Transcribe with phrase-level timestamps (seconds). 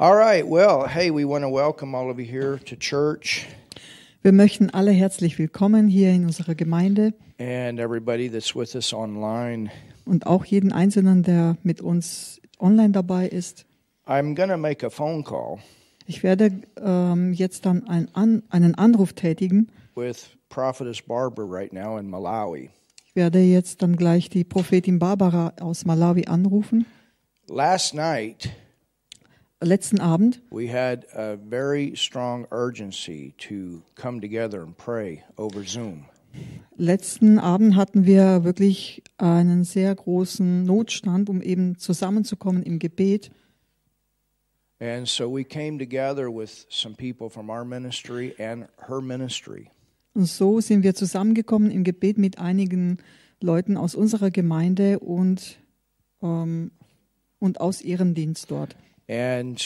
[0.00, 0.46] All right.
[0.46, 3.46] Well, hey, we want to welcome all of you here to church
[4.22, 9.70] Wir möchten alle herzlich willkommen hier in unserer Gemeinde and everybody that's with us online.
[10.04, 13.64] und auch jeden Einzelnen, der mit uns online dabei ist.
[14.06, 15.58] I'm going to make a phone call
[16.06, 19.68] Ich werde ähm, jetzt dann ein An einen Anruf tätigen.
[19.94, 22.70] with Prophetess Barbara right now in Malawi.
[23.06, 26.86] Ich werde jetzt dann gleich die Prophetin Barbara aus Malawi anrufen.
[27.48, 28.50] Last night,
[29.60, 36.04] Letzten Abend we had a very strong urgency to come together and pray over Zoom.
[36.76, 43.32] Letzten Abend hatten wir wirklich einen sehr großen Notstand, um eben zusammenzukommen im Gebet.
[44.80, 49.70] And so we came together with some people from our ministry and her ministry.
[50.14, 52.98] Und so sind wir zusammengekommen im Gebet mit einigen
[53.40, 55.58] Leuten aus unserer Gemeinde und,
[56.22, 56.70] ähm,
[57.40, 58.76] und aus ihrem Dienst dort.
[59.08, 59.58] And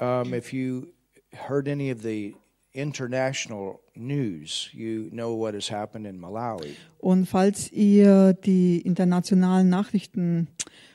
[0.00, 0.92] um, if you
[1.32, 2.34] heard any of the
[2.74, 6.76] international news, you know what has happened in Malawi.
[6.98, 10.48] Und falls ihr die internationalen Nachrichten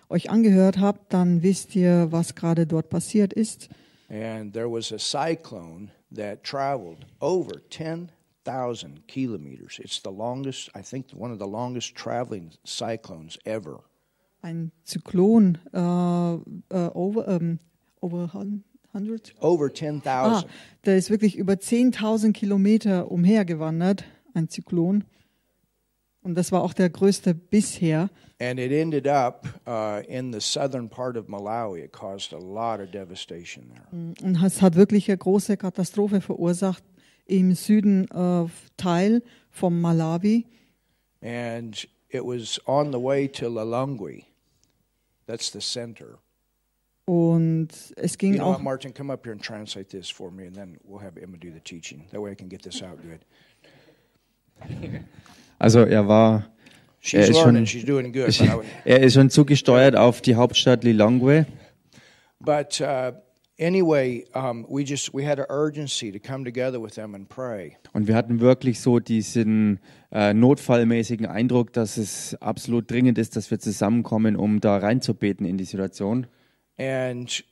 [0.10, 3.70] euch angehört habt, dann wisst ihr, was gerade dort passiert ist.
[4.10, 9.80] And there was a cyclone that traveled over 10,000 kilometers.
[9.80, 13.84] It's the longest, I think, one of the longest traveling cyclones ever.
[14.42, 17.60] Ein Zyklon äh, äh, over, ähm,
[18.04, 18.30] over
[18.94, 19.34] 100?
[19.40, 20.46] Over Ah, 10,000.
[20.86, 25.06] der ist wirklich über 10.000 Kilometer umhergewandert, ein Zyklon.
[26.22, 28.10] Und das war auch der größte bisher.
[28.40, 31.84] And it ended up uh, in the southern part of Malawi.
[31.84, 34.14] It caused a lot of devastation there.
[34.24, 36.84] Und es hat wirklich eine große Katastrophe verursacht
[37.26, 38.46] im Süden äh,
[38.78, 40.46] Teil vom Malawi.
[41.22, 44.24] And it was on the way to Lalangwe.
[45.26, 46.20] That's the center.
[47.06, 48.94] Und es ging You know auch what, Martin?
[48.94, 51.60] Come up here and translate this for me, and then we'll have Emma do the
[51.60, 52.06] teaching.
[52.12, 53.20] That way I can get this out good.
[55.60, 56.46] Also er war,
[57.02, 57.66] She's Er ist learning.
[57.66, 58.28] schon- She's doing good.
[58.28, 61.46] But, I would- er ist schon zugesteuert auf die Hauptstadt Lilongwe.
[62.40, 63.12] but uh,
[63.60, 67.76] anyway, um, we just we had an urgency to come together with them and pray.
[67.92, 69.80] Und wir hatten wirklich so diesen
[70.12, 75.58] äh, notfallmäßigen Eindruck, dass es absolut dringend ist, dass wir zusammenkommen, um da reinzubeten in
[75.58, 76.28] die Situation.
[76.78, 77.44] And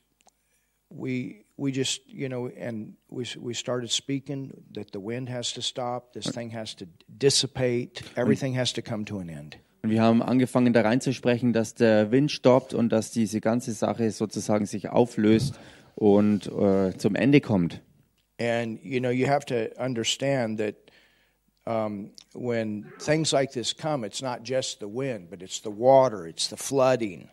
[0.89, 5.61] we we just you know and we we started speaking that the wind has to
[5.61, 10.03] stop this thing has to dissipate everything has to come to an end Und wir
[10.03, 14.89] haben angefangen, da reinzusprechen, dass der Wind stoppt und dass diese ganze Sache sozusagen sich
[14.89, 15.55] auflöst
[15.95, 17.81] und äh, zum Ende kommt.
[18.39, 20.75] and you know you have to understand that
[21.65, 26.25] um, when things like this come it's not just the wind but it's the water
[26.27, 27.29] it's the flooding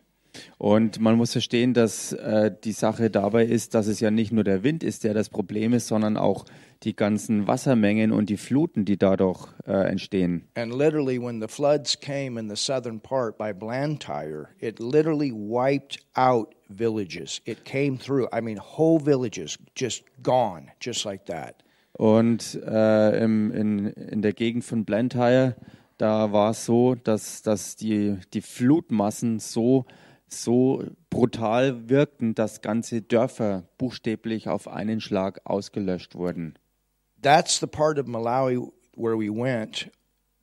[0.58, 4.44] Und man muss verstehen, dass äh, die Sache dabei ist, dass es ja nicht nur
[4.44, 6.44] der Wind ist, der das Problem ist, sondern auch
[6.84, 10.44] die ganzen Wassermengen und die Fluten, die dadurch äh, entstehen.
[10.54, 15.98] and literally when the floods came in the southern part by blantyre it literally wiped
[16.14, 22.54] out villages it came through i mean whole villages just gone just like that Und
[22.64, 25.56] äh, im, in, in der Gegend von Blantyre,
[25.96, 29.84] da war es so, dass, dass die, die Flutmassen so,
[30.28, 36.54] so brutal wirkten, dass ganze Dörfer buchstäblich auf einen Schlag ausgelöscht wurden.
[37.20, 38.56] that's the part of malawi
[38.96, 39.90] where we went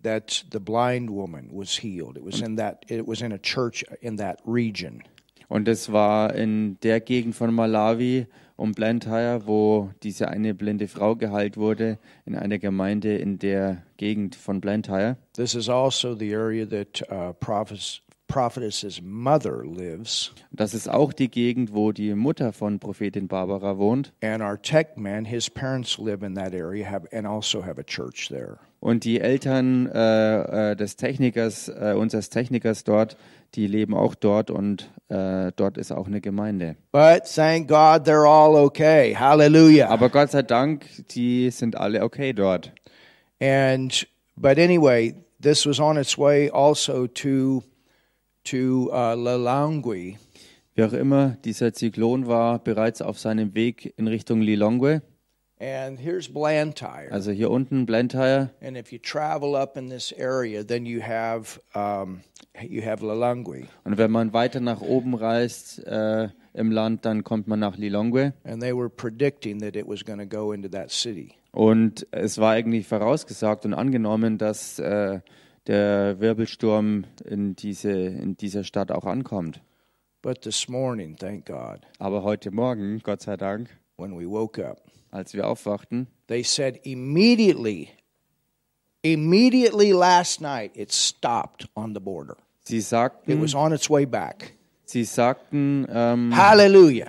[0.04, 3.86] that the blind woman was healed it was in that it was in a church
[4.02, 5.02] in that region
[5.48, 8.26] Und es war in der Gegend von Malawi
[8.58, 14.36] um Blantyre, wo diese eine blinde Frau geheilt wurde, in einer Gemeinde in der Gegend
[14.36, 15.18] von Blantyre.
[15.34, 21.30] this is also the area that uh, prophetess, prophetess's mother lives Das ist auch die
[21.30, 24.14] Gegend, wo die Mutter von Prophetin Barbara wohnt.
[24.22, 27.84] and our tech man his parents live in that area have and also have a
[27.84, 33.18] church there Und die Eltern äh, äh, des Technikers, äh, unseres Technikers dort,
[33.56, 36.76] die leben auch dort und äh, dort ist auch eine Gemeinde.
[36.92, 39.16] But thank God they're all okay.
[39.16, 39.90] Hallelujah.
[39.90, 40.86] Aber Gott sei Dank,
[41.16, 42.74] die sind alle okay dort.
[43.42, 44.06] And
[44.36, 47.64] but anyway, this was on its way also to
[48.46, 50.16] to uh, Lalangwe,
[50.76, 55.02] Wie auch immer, dieser Zyklon war bereits auf seinem Weg in Richtung Lilongwe,
[55.60, 57.12] and here's Blantyre.
[57.12, 58.50] also hier unten Blantyre.
[58.62, 62.22] And if you travel up in this area, then you have um,
[62.62, 67.48] you have Lalangwe, Und wenn man weiter nach oben reist äh, im Land, dann kommt
[67.48, 68.34] man nach Lilongwe.
[68.44, 71.32] and they were predicting that it was going to go into that city.
[71.54, 75.22] Und es war eigentlich vorausgesagt und angenommen, dass äh,
[75.68, 79.62] der Wirbelsturm in, diese, in dieser Stadt auch ankommt.
[80.22, 84.82] But this morning, thank God, Aber heute Morgen, Gott sei Dank, when we woke up,
[85.12, 87.90] als wir aufwachten, they said immediately,
[89.04, 92.38] immediately last night, it stopped on the border.
[92.64, 94.54] sie It sagten, was on its way back.
[94.86, 96.34] Sie sagten, ähm,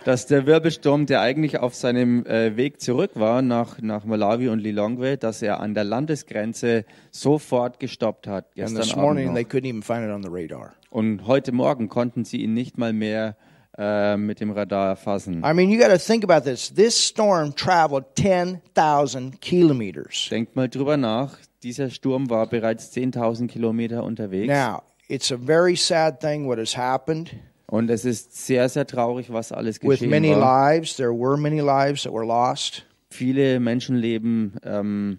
[0.04, 4.60] dass der Wirbelsturm, der eigentlich auf seinem äh, Weg zurück war nach, nach Malawi und
[4.60, 8.46] Lilongwe, dass er an der Landesgrenze sofort gestoppt hat.
[8.46, 9.34] And Gestern this Abend morning, noch.
[9.34, 10.74] they couldn't even find it on the radar.
[10.90, 13.36] Und heute Morgen konnten sie ihn nicht mal mehr
[13.78, 15.42] äh, mit dem Radar erfassen.
[15.44, 16.72] I mean, you got to think about this.
[16.72, 20.28] This storm traveled 10,000 kilometers.
[20.30, 21.36] Denkt mal drüber nach.
[21.62, 24.48] Dieser Sturm war bereits 10.000 Kilometer unterwegs.
[24.48, 27.30] Now, it's a very sad thing what has happened
[27.68, 30.74] Und es ist sehr, sehr traurig, was alles with geschehen many war.
[30.76, 30.96] lives.
[30.96, 32.84] There were many lives that were lost.
[33.10, 35.18] Viele Menschenleben ähm,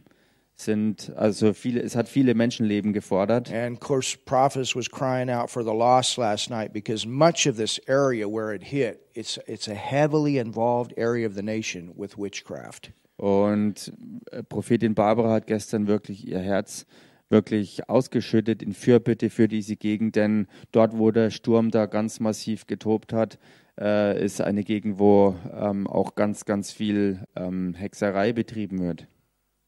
[0.55, 3.51] sind, also viele, es hat viele Menschenleben gefordert.
[3.51, 7.57] And of course, Prophetess was crying out for the lost last night because much of
[7.57, 12.17] this area where it hit, it's, it's a heavily involved area of the nation with
[12.17, 12.91] witchcraft.
[13.17, 13.91] Und
[14.31, 16.85] äh, Prophetin Barbara hat gestern wirklich ihr Herz
[17.29, 22.67] wirklich ausgeschüttet in Fürbitte für diese Gegend, denn dort, wo der Sturm da ganz massiv
[22.67, 23.37] getobt hat,
[23.79, 29.07] äh, ist eine Gegend, wo ähm, auch ganz, ganz viel ähm, Hexerei betrieben wird.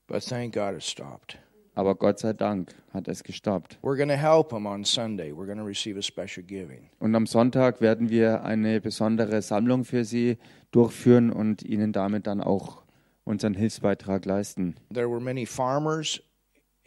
[0.07, 1.37] But thank God it stopped.
[1.75, 3.77] Aber Gott sei Dank hat es gestoppt.
[3.81, 5.31] We're going to help them on Sunday.
[5.31, 6.89] We're going to receive a special giving.
[6.99, 10.37] Und am Sonntag werden wir eine besondere Sammlung für Sie
[10.71, 12.83] durchführen und Ihnen damit dann auch
[13.23, 14.75] unseren Hilfsbeitrag leisten.
[14.91, 16.21] There were many farmers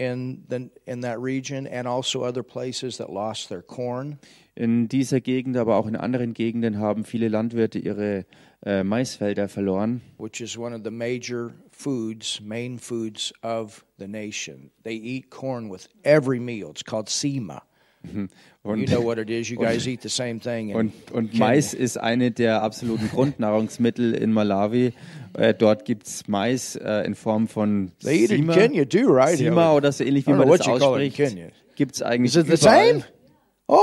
[0.02, 4.18] in the in that region and also other places that lost their corn.
[4.54, 8.26] In dieser Gegend, aber auch in anderen Gegenden haben viele Landwirte ihre
[8.66, 10.02] äh, Maisfelder verloren.
[10.18, 14.70] which is one of the major foods, main foods of the nation.
[14.84, 16.70] They eat corn with every meal.
[16.70, 17.62] It's called sema.
[18.04, 18.28] You
[18.62, 19.48] Und, know what it is.
[19.50, 20.70] You guys eat the same thing.
[20.70, 21.46] in und, und Kenya.
[21.46, 24.92] Mais ist eine der absoluten Grundnahrungsmittel in Malawi.
[25.34, 29.36] Äh, dort gibt es Mais äh, in Form von They Sima, Kenya too, right?
[29.38, 31.20] Sima oder so ähnlich, wie man das ausspricht.
[31.74, 32.88] Gibt es eigentlich Is it the überall.
[32.92, 33.04] same?
[33.66, 33.76] Oh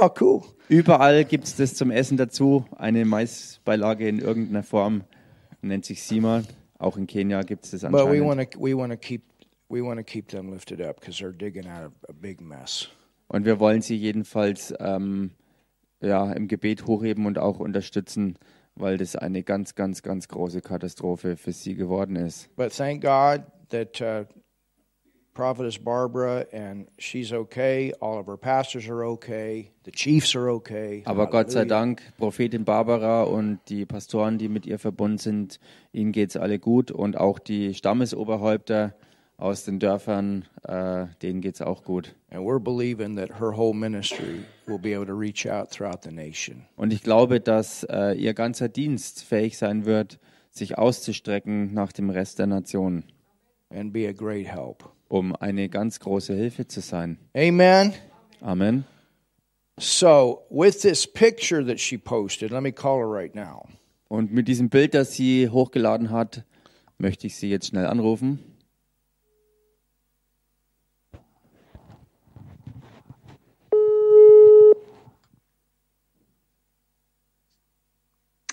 [0.00, 0.42] wow, cool.
[0.68, 2.64] Überall gibt es das zum Essen dazu.
[2.76, 5.02] Eine Maisbeilage in irgendeiner Form
[5.60, 6.42] nennt sich Sima.
[6.78, 8.52] Auch in Kenia gibt es das But we anscheinend.
[8.52, 9.22] to we want to keep
[9.68, 12.88] we keep them lifted up because they're digging out a big mess.
[13.32, 15.30] Und wir wollen sie jedenfalls ähm,
[16.00, 18.36] ja, im Gebet hochheben und auch unterstützen,
[18.74, 22.54] weil das eine ganz, ganz, ganz große Katastrophe für sie geworden ist.
[22.56, 24.26] But thank God that uh,
[25.32, 27.94] Prophetess Barbara and she's okay.
[28.00, 29.72] All of her pastors are okay.
[29.84, 31.02] The chiefs are okay.
[31.06, 31.64] Aber Gott sei.
[31.64, 35.58] Dank, Prophetin Barbara und die Pastoren, die mit ihr verbunden sind,
[35.92, 36.90] ihnen geht es alle gut.
[36.90, 38.94] Und auch die Stammesoberhäupter
[39.42, 42.14] aus den Dörfern, äh, denen geht es auch gut.
[42.30, 46.12] And we're believing that her whole ministry will be able to reach out throughout the
[46.12, 46.64] nation.
[46.76, 52.10] Und ich glaube, dass äh, ihr ganzer Dienst fähig sein wird, sich auszustrecken nach dem
[52.10, 53.04] Rest der Nation,
[53.70, 54.84] and be a great help.
[55.08, 57.18] um eine ganz große Hilfe zu sein.
[57.36, 57.92] Amen.
[58.40, 58.84] Amen.
[59.78, 63.66] So, with this picture that she posted, let me call her right now.
[64.08, 66.44] Und mit diesem Bild, das sie hochgeladen hat,
[66.98, 68.38] möchte ich sie jetzt schnell anrufen.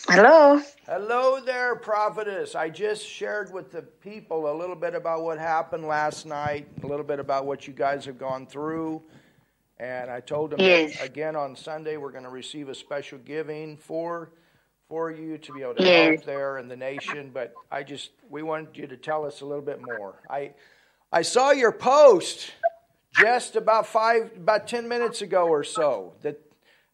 [0.10, 0.62] Hello.
[0.88, 2.56] Hello there, prophetess.
[2.56, 6.88] I just shared with the people a little bit about what happened last night, a
[6.88, 9.04] little bit about what you guys have gone through.
[9.80, 10.94] And I told them Yes.
[11.00, 14.32] again on Sunday we're going to receive a special giving for
[14.88, 15.86] for you to be able to Yes.
[15.86, 17.30] help there in the nation.
[17.32, 20.24] But I just we wanted you to tell us a little bit more.
[20.30, 20.54] I
[21.12, 22.52] I saw your post
[23.12, 26.42] just about five about ten minutes ago or so that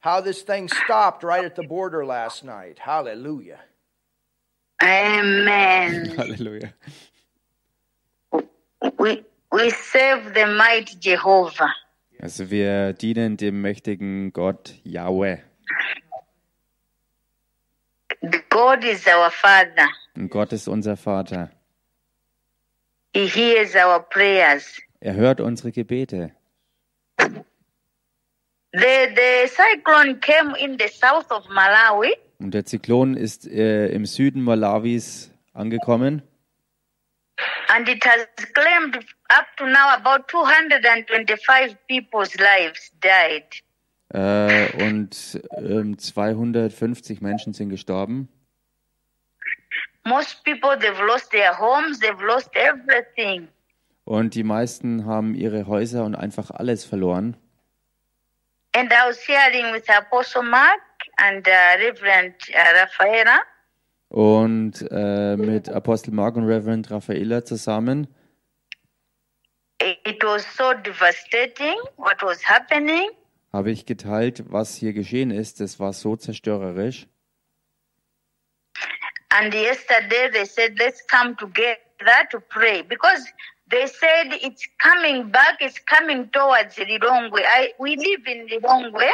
[0.05, 2.77] how this thing stopped right at the border last night.
[2.77, 3.59] Hallelujah.
[4.83, 6.13] Amen.
[6.17, 6.73] Halleluja.
[8.99, 11.73] we we serve the mighty Jehovah.
[12.21, 15.39] Also wir dienen dem mächtigen Gott Yahweh.
[18.49, 19.89] God is our Father.
[20.15, 21.49] Und Gott ist unser Vater.
[23.13, 24.79] He hears our prayers.
[24.99, 26.31] Er hört unsere Gebete.
[28.77, 34.05] The the cyclone came in the south of Malawi Und der Zyklon ist äh, im
[34.05, 36.21] Süden Malawis angekommen.
[37.69, 38.95] and it has claimed
[39.29, 43.61] up to now about 225 people's lives died.
[44.13, 48.29] Äh, und ähm, 250 Menschen sind gestorben.
[50.05, 53.47] Most people they've lost their homes, they've lost everything.
[54.03, 57.35] Und die meisten haben ihre Häuser und einfach alles verloren.
[58.75, 60.81] And I was sharing with Apostle Mark
[61.17, 63.39] and uh, Reverend uh, Rafaela.
[64.09, 68.07] Und äh, mit Apostel Mark und Reverend Raffaella zusammen.
[69.79, 73.09] It it was so devastating what was happening.
[73.55, 75.61] habe ich geteilt, was hier geschehen ist.
[75.61, 77.07] Das war so zerstörerisch.
[79.29, 81.77] And yesterday they said, let's come together
[82.31, 83.25] to pray because
[83.69, 87.41] they said it's coming back, it's coming towards Lilongwe.
[87.45, 89.09] I, we live in Lilongwe.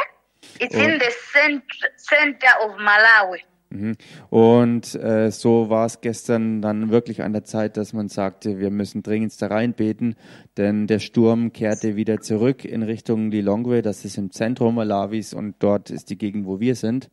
[0.60, 1.62] It's in the cent-
[1.96, 3.42] center of Malawi.
[3.70, 3.96] Mhm.
[4.28, 8.70] Und äh, so war es gestern dann wirklich an der Zeit, dass man sagte, wir
[8.70, 10.16] müssen dringend da reinbeten,
[10.58, 15.54] denn der Sturm kehrte wieder zurück in Richtung Lilongwe, das ist im Zentrum Malawis und
[15.60, 17.08] dort ist die Gegend, wo wir sind.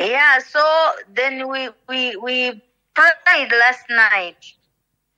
[0.00, 0.58] Yeah, so
[1.14, 2.62] then we, we, we
[2.94, 4.55] prayed last night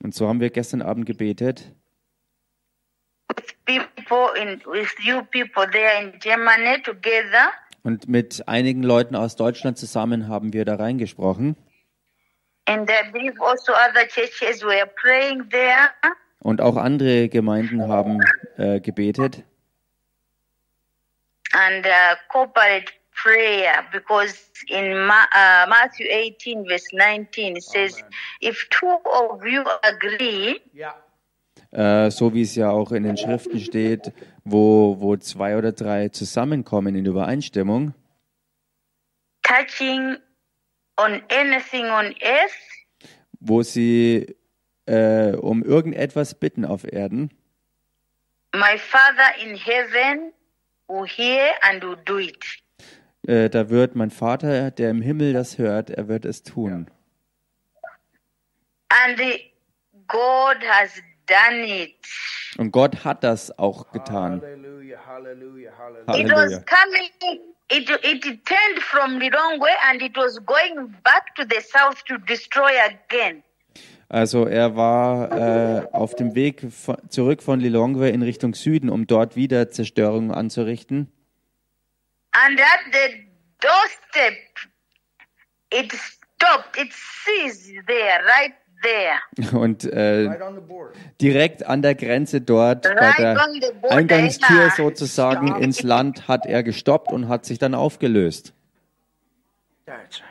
[0.01, 1.73] Und so haben wir gestern Abend gebetet
[7.83, 11.55] und mit einigen Leuten aus Deutschland zusammen haben wir da reingesprochen.
[12.65, 12.83] Also.
[16.41, 18.19] Und auch andere Gemeinden haben
[18.57, 19.43] äh, gebetet.
[21.53, 22.91] and uh, corporate
[23.23, 24.33] prayer because
[24.69, 28.01] in Ma- uh, Matthew 18, verse 19, it says,
[28.41, 30.93] If two of you agree, Yeah.
[31.71, 34.11] Äh, so wie es ja auch in den Schriften steht,
[34.43, 37.93] wo, wo zwei oder drei zusammenkommen in Übereinstimmung,
[39.43, 40.17] touching
[40.97, 42.57] on anything on earth,
[43.39, 44.35] wo sie
[44.87, 47.29] äh, um irgendetwas bitten auf Erden,
[48.55, 50.33] my Father in heaven
[50.87, 52.43] will hear and will do it.
[53.29, 56.89] Äh, da wird mein Vater, der im Himmel das hört, er wird es tun.
[58.89, 59.21] And
[60.07, 61.95] God has done it.
[62.57, 64.41] Und Gott hat das auch getan.
[67.71, 72.71] It it, turned from Lilongwe and it was going back to the south to destroy
[72.83, 73.43] again.
[74.11, 79.05] Also er war äh, auf dem Weg von, zurück von Lilongwe in Richtung Süden, um
[79.05, 81.11] dort wieder Zerstörung anzurichten.
[82.45, 83.25] And at the
[83.59, 84.33] doorstep,
[85.71, 86.77] it stopped.
[86.77, 88.53] It ceased there, right
[88.83, 89.19] there.
[89.59, 90.93] Und äh, Right on the border.
[91.19, 96.27] direkt an der Grenze dort, bei Right der on the border, Eingangstür sozusagen ins Land,
[96.27, 98.53] hat er gestoppt und hat sich dann aufgelöst.
[99.85, 100.21] That's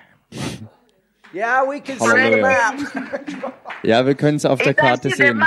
[1.35, 2.73] Yeah, we can see the Hallelujah.
[2.73, 3.53] map.
[3.83, 5.43] Ja, wir können es auf der Karte sehen.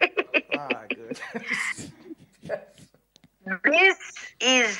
[0.00, 0.56] eh?
[0.56, 1.18] ah, good.
[3.64, 3.96] this
[4.40, 4.78] is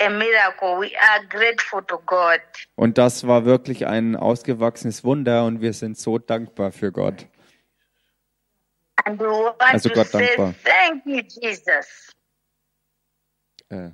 [0.00, 0.80] a miracle.
[0.80, 2.40] We are grateful to God.
[2.76, 7.26] Und das war wirklich ein ausgewachsenes Wunder und wir sind so dankbar für Gott.
[9.04, 10.54] And we want Also to Gott say dankbar.
[10.64, 12.12] thank you, Jesus.
[13.70, 13.90] Äh,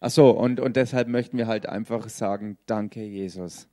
[0.00, 3.68] ach so, und, und deshalb möchten wir halt einfach sagen, danke Jesus.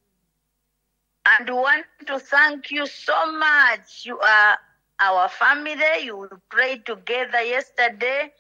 [1.24, 4.06] And we want to thank you so much.
[4.06, 4.58] You are
[5.02, 5.76] our family.
[6.06, 8.32] You prayed together yesterday,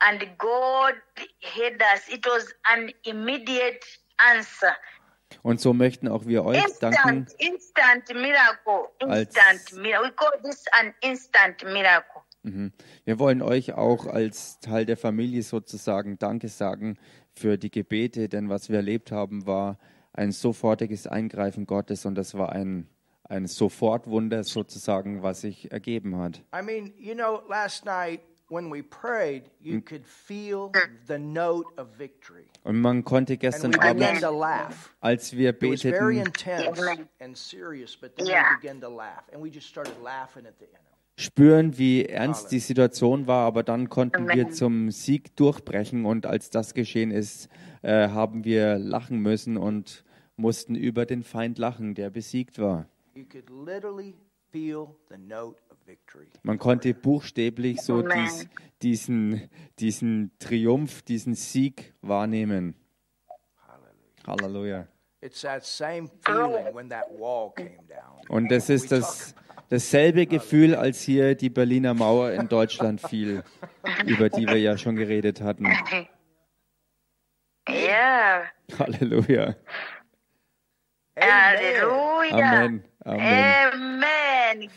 [0.00, 0.94] and God
[1.40, 2.08] heard us.
[2.08, 3.84] It was an immediate
[4.18, 4.74] answer.
[5.42, 7.26] Und so möchten auch wir euch danken.
[7.28, 8.88] Instant, instant miracle.
[9.00, 10.08] Instant miracle.
[10.08, 12.22] We call this an instant miracle.
[12.42, 12.72] Mhm.
[13.04, 16.98] Wir wollen euch auch als Teil der Familie sozusagen Danke sagen
[17.32, 19.78] für die Gebete, denn was wir erlebt haben, war
[20.12, 22.88] ein sofortiges Eingreifen Gottes und das war ein,
[23.24, 26.42] ein Sofortwunder sozusagen, was sich ergeben hat.
[26.54, 30.70] I mean, you know, last night when we prayed, you could feel
[31.06, 32.46] the note of victory.
[32.64, 34.94] Und man konnte And gestern Abend, to laugh.
[35.00, 36.26] als wir It was very beteten,
[36.66, 37.08] intense Amen.
[37.20, 38.44] and serious, but then Yeah.
[38.52, 39.24] we began to laugh.
[39.32, 40.74] And we just started laughing at the end.
[41.16, 46.48] spüren, wie ernst die Situation war, aber dann konnten wir zum Sieg durchbrechen und als
[46.48, 47.48] das geschehen ist,
[47.82, 50.02] äh, haben wir lachen müssen und
[50.36, 52.86] mussten über den Feind lachen, der besiegt war.
[53.14, 54.14] You could literally
[54.50, 55.58] feel the note.
[56.42, 58.48] Man konnte buchstäblich so dies,
[58.82, 62.74] diesen, diesen Triumph, diesen Sieg wahrnehmen.
[64.26, 64.86] Halleluja.
[65.22, 68.26] It's that same feeling when that wall came down.
[68.28, 69.34] Und das ist das,
[69.68, 73.42] dasselbe Gefühl, als hier die Berliner Mauer in Deutschland fiel,
[74.06, 75.66] über die wir ja schon geredet hatten.
[77.68, 78.50] Yeah.
[78.78, 79.54] Halleluja.
[81.16, 82.64] Hallelujah.
[82.64, 82.84] Amen.
[83.04, 83.72] Amen.
[83.72, 84.70] Amen.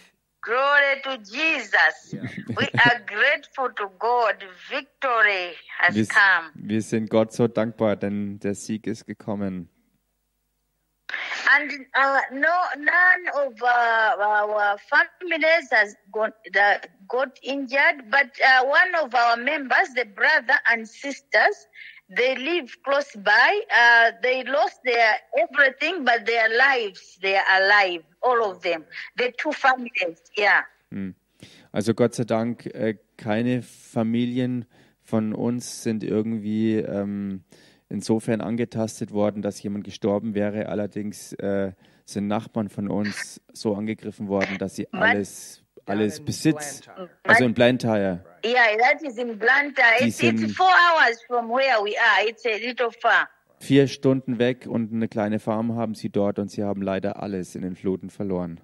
[0.45, 2.13] Glory to Jesus.
[2.57, 4.43] We are grateful to God.
[4.69, 6.51] Victory has Wir, come.
[6.55, 9.69] wir sind Gott so dankbar, denn der Sieg ist gekommen.
[11.55, 18.65] and uh, no, none of uh, our families has got, uh, got injured, but uh,
[18.65, 21.67] one of our members, the brother and sisters,
[22.09, 23.61] they live close by.
[23.71, 28.85] Uh, they lost their everything, but their lives, they are alive, all of them.
[29.17, 30.63] The two families, yeah.
[31.71, 34.65] Also Gott sei Dank, äh, keine Familien
[35.01, 37.43] von uns sind irgendwie ähm,
[37.89, 40.69] insofern angetastet worden, dass jemand gestorben wäre.
[40.69, 41.73] Allerdings äh,
[42.05, 46.81] sind Nachbarn von uns so angegriffen worden, dass sie alles, alles Besitz,
[47.23, 49.95] also in Blantyre, Yeah, that is in Blantyre.
[49.99, 52.27] It's, it's sind- four hours from where we are.
[52.27, 53.29] It's a little far.
[53.59, 57.55] vier Stunden weg und eine kleine Farm haben sie dort und sie haben leider alles
[57.55, 58.59] in den Fluten verloren.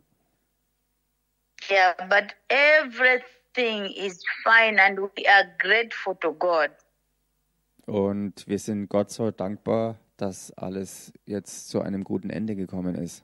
[1.70, 6.72] Yeah, but everything is fine and we are grateful to God.
[7.86, 13.24] Und wir sind Gott so dankbar, dass alles jetzt zu einem guten Ende gekommen ist.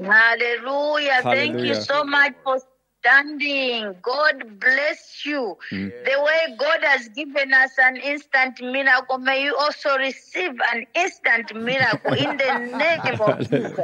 [0.00, 1.22] Hallelujah.
[1.22, 1.22] Hallelujah.
[1.22, 2.58] Thank you so much for
[3.02, 3.94] standing.
[4.00, 5.58] God bless you.
[5.70, 11.54] The way God has given us an instant miracle, may you also receive an instant
[11.54, 13.78] miracle in the name of Jesus.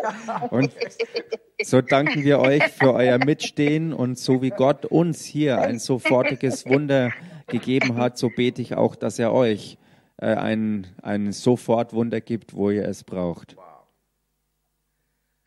[0.51, 0.73] Und
[1.63, 6.67] so danken wir euch für euer Mitstehen und so wie Gott uns hier ein sofortiges
[6.67, 7.13] Wunder
[7.49, 9.79] gegeben hat, so bete ich auch, dass er euch
[10.19, 13.57] äh, ein, ein Sofortwunder gibt, wo ihr es braucht.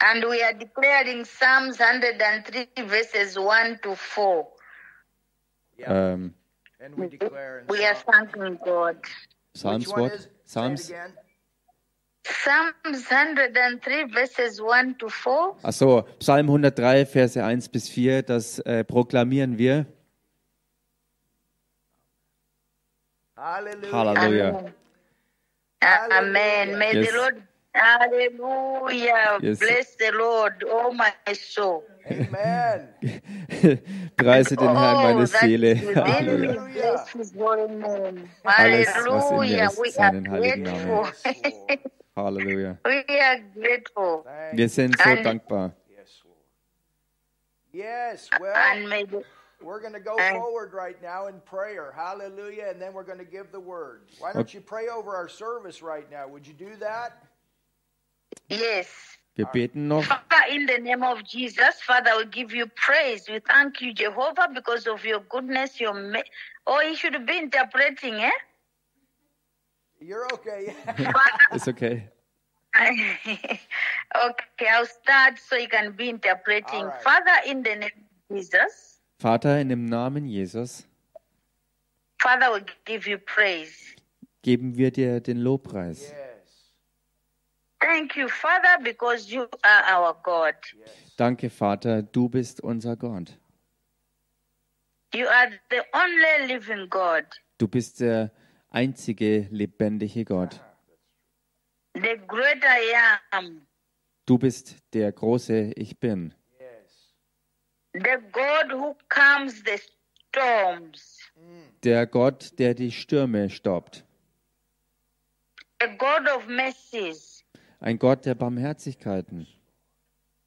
[0.03, 4.47] And we are declaring Psalms 103, verses 1 to 4.
[5.85, 6.33] Ähm,
[6.79, 8.97] And we declare in We are Psalm- thanking God.
[9.53, 10.27] Psalms what?
[10.45, 10.91] Psalms?
[12.23, 15.55] Psalms 103, verses 1 to 4.
[15.63, 19.85] Achso, Psalm 103, Verse 1 bis 4, das äh, proklamieren wir.
[23.37, 23.91] Hallelujah.
[23.91, 24.73] Halleluja.
[25.83, 26.77] Amen.
[26.77, 27.09] May Yes.
[27.09, 27.43] the Lord,
[27.73, 29.39] hallelujah.
[29.41, 29.59] Yes.
[29.59, 31.83] Bless the Lord, oh my soul.
[32.09, 32.89] Amen.
[34.17, 35.63] Preise den Herrn, meine Oh, that Seele.
[35.71, 36.11] is within me.
[36.11, 36.73] Halleluja.
[36.73, 38.29] Bless his holy name.
[38.45, 39.65] Alles, was in mir Hallelujah.
[39.65, 41.03] ist, We are seinen heiligen Namen.
[41.03, 41.91] grateful.
[42.17, 42.77] Halleluja.
[42.85, 44.23] we are grateful.
[44.25, 45.71] Thank Wir sind so And- dankbar.
[45.89, 46.37] Yes, Lord.
[47.71, 49.05] Yes, well, And may
[49.61, 51.93] we're going to go and- forward right now in prayer.
[51.95, 52.65] Hallelujah.
[52.71, 54.01] And then we're going to give the word.
[54.19, 54.57] Why don't Okay.
[54.57, 56.27] you pray over our service right now?
[56.27, 57.21] Would you do that?
[58.49, 58.87] Yes.
[59.35, 60.03] Wir beten noch.
[60.03, 63.29] Father, in the name of Jesus, Father, we give you praise.
[63.29, 66.19] We thank you, Jehovah, because of your goodness, your ma-
[66.67, 68.29] oh, he should be interpreting, eh?
[69.99, 70.75] You're okay.
[71.53, 72.09] Ist okay.
[72.75, 76.85] okay, I'll start so you can be interpreting.
[76.85, 77.03] Right.
[77.03, 77.91] Father, in the name
[78.29, 80.87] of Jesus, Vater, in dem Namen Jesus
[82.21, 83.95] Father, we give you praise.
[84.43, 86.11] geben wir dir den Lobpreis.
[86.11, 86.30] yes.
[87.81, 90.53] Thank you, Father, because you are our God.
[91.17, 93.35] Danke, Vater, du bist unser Gott.
[95.13, 97.25] You are the only living God,
[97.57, 98.31] Du bist der
[98.69, 100.59] einzige lebendige Gott.
[101.95, 102.93] the great I
[103.31, 103.67] am,
[104.25, 106.33] Du bist der große Ich bin.
[107.93, 109.77] The God who calms the
[110.29, 111.19] storms,
[111.83, 114.05] Der Gott, der die Stürme stoppt.
[115.81, 117.40] the God of mercies,
[117.81, 119.47] Ein Gott der Barmherzigkeiten.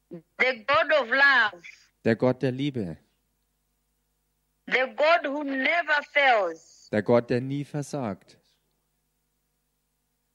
[0.09, 1.61] the God of love,
[2.05, 2.97] Der Gott der Liebe.
[4.67, 8.37] the God who never fails, Der Gott, der nie versagt.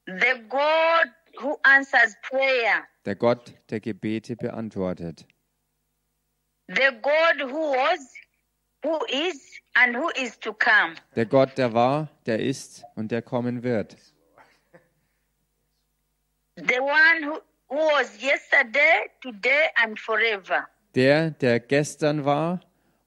[0.05, 1.09] the God
[1.41, 5.25] who answers prayer, Der Gott, der Gebete beantwortet.
[6.67, 8.13] the God who was,
[8.83, 10.93] who is, and who is to come.
[11.15, 13.97] Der Gott, der war, der ist und der kommen wird.
[16.67, 20.67] The one who, who was yesterday, today, and forever.
[20.95, 22.59] Der, der gestern war,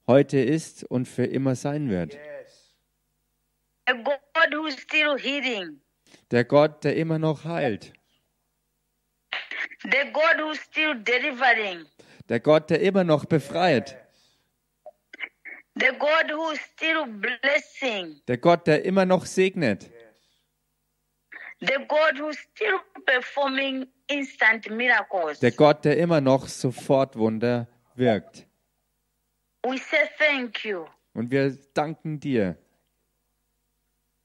[0.07, 2.15] heute ist und für immer sein wird.
[2.15, 2.75] Yes.
[3.87, 5.81] A God who is still healing.
[6.31, 7.93] Der Gott, der immer noch heilt.
[9.83, 11.87] The God who is still delivering.
[12.29, 13.97] Der Gott, der immer noch befreit.
[15.77, 18.21] The God who is still blessing.
[18.27, 19.83] Der Gott, der immer noch segnet.
[19.85, 20.15] The God who is still performing instant miracles.
[25.43, 28.47] Der Gott, der immer noch sofort Wunder wirkt.
[29.65, 30.85] We say thank you.
[31.15, 32.57] Und wir danken dir.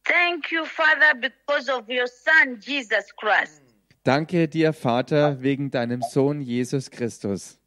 [0.04, 3.62] Thank you, Father, because of your Son, Jesus Christ.
[4.04, 7.60] Danke dir, Vater, wegen deinem Sohn Jesus Christus,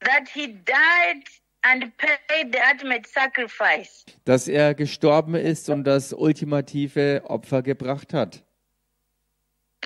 [0.00, 1.24] That he died
[1.62, 4.04] and paid the ultimate sacrifice.
[4.26, 8.43] dass er gestorben ist und das ultimative Opfer gebracht hat,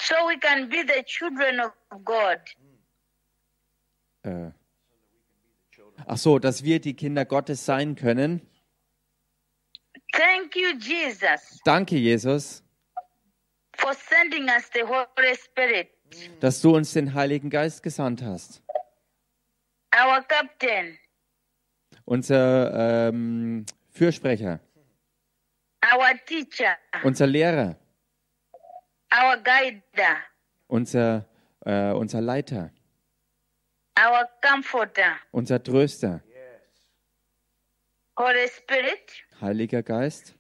[0.00, 1.72] so we can be the children of
[2.04, 2.38] God.
[4.24, 4.50] Äh,
[6.06, 8.40] ach so, dass wir die Kinder Gottes sein können.
[10.12, 12.62] Thank you, Jesus, Danke, Jesus,
[13.76, 15.88] for sending us the Holy Spirit,
[16.40, 18.62] dass du uns den Heiligen Geist gesandt hast.
[19.94, 20.98] our captain,
[22.04, 24.60] Unser ähm, Fürsprecher,
[25.84, 27.76] our teacher, unser Lehrer,
[29.10, 30.18] our guider,
[30.68, 31.24] unser,
[31.64, 32.70] äh, unser Leiter,
[33.96, 35.18] our comforter.
[35.32, 36.20] unser Tröster,
[38.16, 39.12] Holy Spirit.
[39.40, 40.34] Heiliger Geist.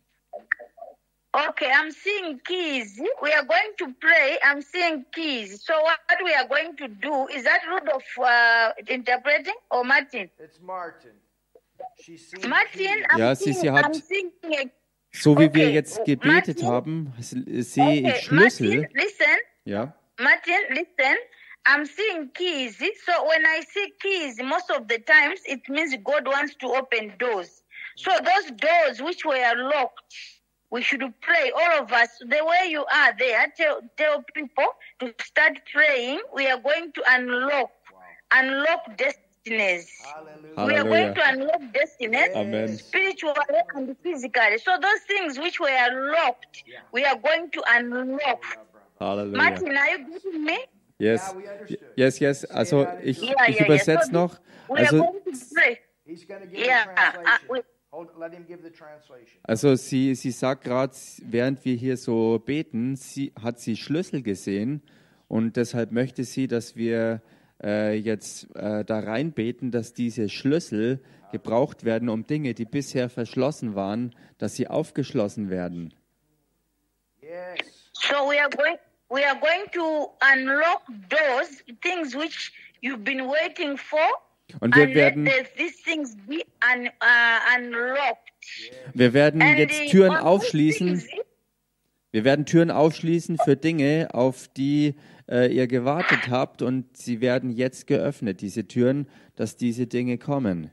[1.50, 2.98] Okay, I'm seeing keys.
[3.22, 4.38] We are going to pray.
[4.42, 5.62] I'm seeing keys.
[5.62, 10.30] So what we are going to do is that Rudolph uh, interpreting or Martin?
[10.38, 11.12] It's Martin.
[12.00, 13.04] She's seen Martin, keys.
[13.10, 14.70] I'm, Ja, sie- seeing, sie hat- I'm seeing a
[15.12, 16.66] So wie wir Okay, jetzt oh, gebetet Martin?
[16.66, 18.80] haben, sehe Okay, ich Schlüssel.
[18.80, 19.36] Martin, listen.
[19.64, 19.94] Ja.
[20.20, 21.16] Martin, listen.
[21.66, 22.78] I'm seeing keys.
[22.78, 27.12] So when I see keys, most of the times it means God wants to open
[27.18, 27.62] doors.
[27.96, 30.14] So those doors which were locked,
[30.70, 31.50] we should pray.
[31.54, 34.66] All of us, the way you are there, tell, tell people
[35.00, 36.20] to start praying.
[36.34, 37.70] We are going to unlock,
[38.32, 38.96] unlock
[39.48, 39.88] destinies.
[40.66, 42.76] We are going to unlock destinies Amen.
[42.76, 43.34] spiritually
[43.74, 44.58] and physically.
[44.58, 48.42] So those things which were locked, we are going to unlock.
[49.00, 49.36] Halleluja.
[49.36, 50.58] Martin, are you getting me?
[50.98, 51.32] Yes.
[51.68, 51.76] Yeah.
[51.96, 52.44] Yes, yes.
[52.46, 54.02] Also ich, Yeah, ich yeah, übersetze yeah.
[54.04, 54.38] So noch.
[54.68, 55.78] We are Also, going to pray.
[56.04, 57.48] He's going to give Yeah, the translation.
[57.50, 59.38] we- Hold, let him give the translation.
[59.44, 64.82] also sie, sie sagt gerade, während wir hier so beten, sie, hat sie Schlüssel gesehen
[65.26, 67.22] und deshalb möchte sie, dass wir
[67.62, 71.00] äh, jetzt äh, da reinbeten, dass diese Schlüssel
[71.32, 75.94] gebraucht werden, um Dinge, die bisher verschlossen waren, dass sie aufgeschlossen werden.
[77.92, 78.78] So we are going
[79.10, 84.00] we are going to unlock doors, things which you've been waiting for.
[84.60, 85.30] Und wir and werden, uh,
[87.56, 88.32] unlocked.
[88.94, 91.02] wir werden jetzt Türen aufschließen.
[92.10, 94.94] Wir werden Türen aufschließen für Dinge, auf die
[95.28, 100.72] äh, ihr gewartet habt und sie werden jetzt geöffnet, diese Türen, dass diese Dinge kommen.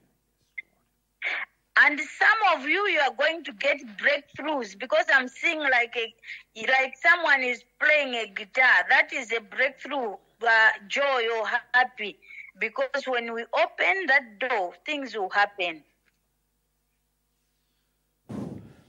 [1.78, 6.14] And some of you, you are going to get breakthroughs because I'm seeing like a,
[6.56, 8.86] like someone is playing a guitar.
[8.90, 10.48] That is a breakthrough, uh,
[10.88, 12.18] joy or happy.
[12.58, 15.84] Because when we open that door, things will happen.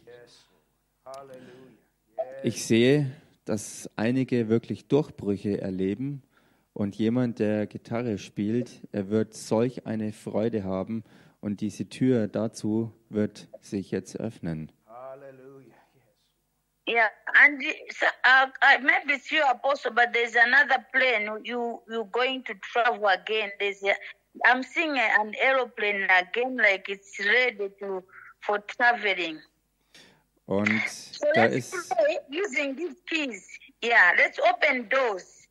[0.07, 0.45] Yes.
[1.05, 1.67] Hallelujah.
[2.45, 3.11] Ich sehe,
[3.47, 6.23] dass einige wirklich Durchbrüche erleben
[6.75, 11.05] und jemand, der Gitarre spielt, er wird solch eine Freude haben
[11.41, 14.71] und diese Tür dazu wird sich jetzt öffnen.
[14.87, 15.75] Hallelujah.
[16.89, 17.09] Yeah,
[17.43, 18.47] and so, uh,
[18.81, 21.41] maybe it's you, Apostle, but there's another plane.
[21.43, 23.51] You you going to travel again?
[23.59, 23.97] There's a,
[24.45, 28.05] I'm seeing a, an aeroplane again, like it's ready to
[28.41, 29.41] for traveling.
[30.47, 33.47] Und So da let's ist, pray using these keys.
[33.85, 35.49] Yeah, let's open doors.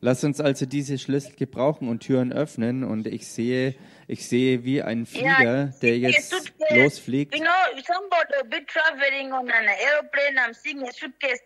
[0.00, 3.74] lass uns also diese Schlüssel gebrauchen und Türen öffnen und ich sehe,
[4.08, 6.74] ich sehe wie ein Flieger, der jetzt suitcase.
[6.74, 7.34] losfliegt.
[7.34, 7.50] You know,
[7.86, 10.38] somebody will be traveling on an airplane.
[10.38, 11.40] I'm seeing a suitcase.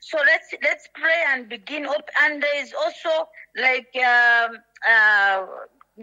[0.00, 1.86] So let's let's pray and begin.
[1.86, 5.46] Up, and there is also like um, uh,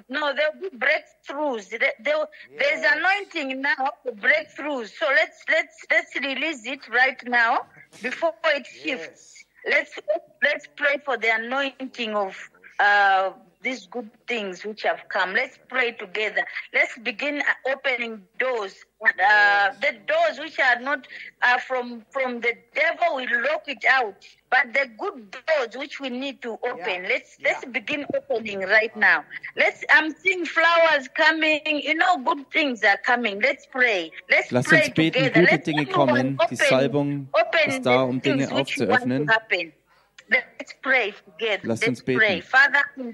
[0.09, 1.69] no, there'll be breakthroughs.
[1.69, 2.27] There, there-
[2.57, 4.89] There's anointing now for breakthroughs.
[4.97, 7.59] So let's let's let's release it right now
[8.01, 9.45] before it shifts.
[9.67, 9.97] Let's
[10.43, 12.35] let's pray for the anointing of
[12.79, 13.31] uh,
[13.65, 15.29] these good things which have come.
[15.33, 16.43] Let's pray together.
[16.77, 18.75] Let's begin uh, opening doors.
[19.05, 21.01] Uh, the doors which are not
[21.47, 24.15] uh, from from the devil, we lock it out.
[24.53, 27.09] But the good doors which we need to open, Yeah.
[27.13, 27.69] let's let's Yeah.
[27.79, 29.19] begin opening right now.
[29.61, 29.83] Let's.
[29.95, 31.59] I'm seeing flowers coming.
[31.89, 33.35] You know, good things are coming.
[33.41, 34.11] Let's pray.
[34.29, 35.41] Let's Lasst pray uns beten, together.
[35.41, 36.37] gute Let's Dinge everyone kommen.
[36.49, 39.27] Die open- Salbung open ist da, the um Dinge things which you want aufzuöffnen.
[40.29, 40.49] To happen.
[40.59, 41.67] Let's pray together.
[41.67, 42.19] Lasst Let's uns beten.
[42.19, 42.41] pray.
[42.41, 43.13] Father, in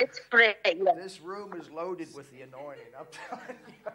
[0.00, 0.54] let's pray.
[0.64, 0.92] Yeah.
[0.94, 2.92] This room is loaded with the anointing.
[2.98, 3.74] I'm telling you.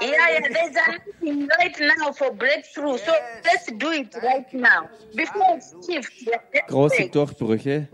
[0.00, 0.54] Yeah, yeah, Hallelujah.
[0.54, 0.76] there's
[1.22, 2.96] anointing right now for breakthrough.
[2.96, 3.12] So
[3.44, 4.88] let's do it Thank right you, now.
[5.14, 6.02] Before it Hallelujah.
[6.02, 7.08] shifts, yeah, let's Große pray.
[7.10, 7.88] Durchbrüche.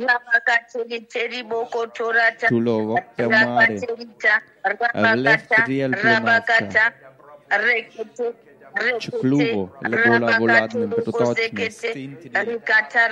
[9.20, 12.62] pluvo, le bola volatile impetuotine, stintile,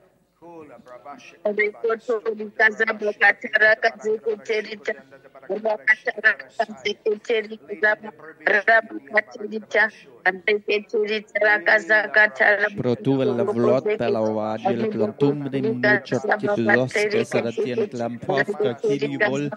[12.78, 19.50] Протувала влота лавадил клотумдин мучок титулоске саратиен кламповка кирюбол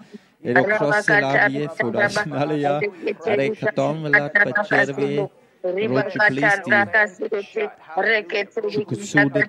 [0.43, 2.73] Ero crosse labie, furaj malja,
[3.39, 5.13] rektom lat pa cervi,
[5.63, 6.71] rekiplisti
[8.69, 9.45] shukusude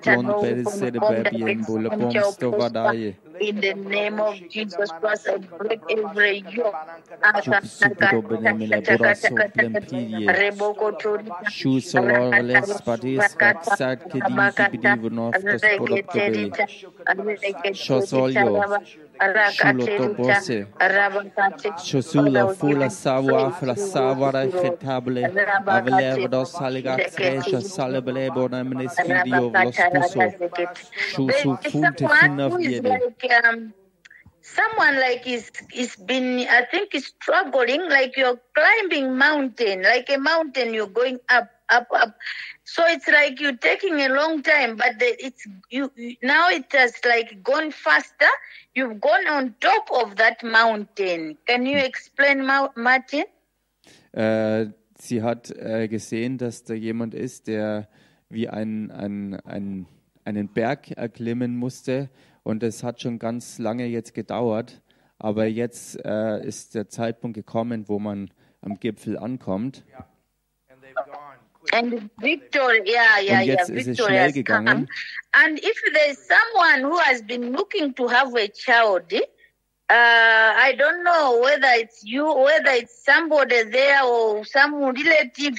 [3.41, 6.77] in the name of Jesus Christ and break every yoke.
[19.21, 20.67] Shuloto bose
[21.79, 25.23] Shosula fula sawa fla savara chetable
[25.67, 30.21] Avelev dos saligat fresha salebele bonamnes video vlos puso
[31.13, 32.89] Shusu funte fina viede.
[32.89, 33.73] like
[34.43, 40.19] someone like is is been I think is struggling like you're climbing mountain like a
[40.19, 42.15] mountain you're going up up up
[42.65, 46.65] so it's like you're taking a long time but the, it's you, you now it
[46.73, 48.33] has like gone faster
[48.75, 53.25] you've gone on top of that mountain can you explain Ma- Martin
[54.13, 54.67] Äh,
[54.99, 57.89] sie hat äh, gesehen, dass da jemand ist, der
[58.29, 59.87] wie ein, ein, ein,
[60.25, 62.11] einen Berg erklimmen musste.
[62.43, 64.83] Und es hat schon ganz lange jetzt gedauert.
[65.19, 69.85] Aber jetzt äh, ist der Zeitpunkt gekommen, wo man am Gipfel ankommt.
[69.87, 70.05] Quick.
[71.73, 73.79] And Victoria, yeah, yeah, Und jetzt yeah.
[73.79, 74.67] ist es schnell has gegangen.
[74.67, 74.87] come.
[75.33, 79.23] And if there's someone who has been looking to have a child, uh,
[79.91, 85.59] I don't know whether it's you, whether it's somebody there or some relative,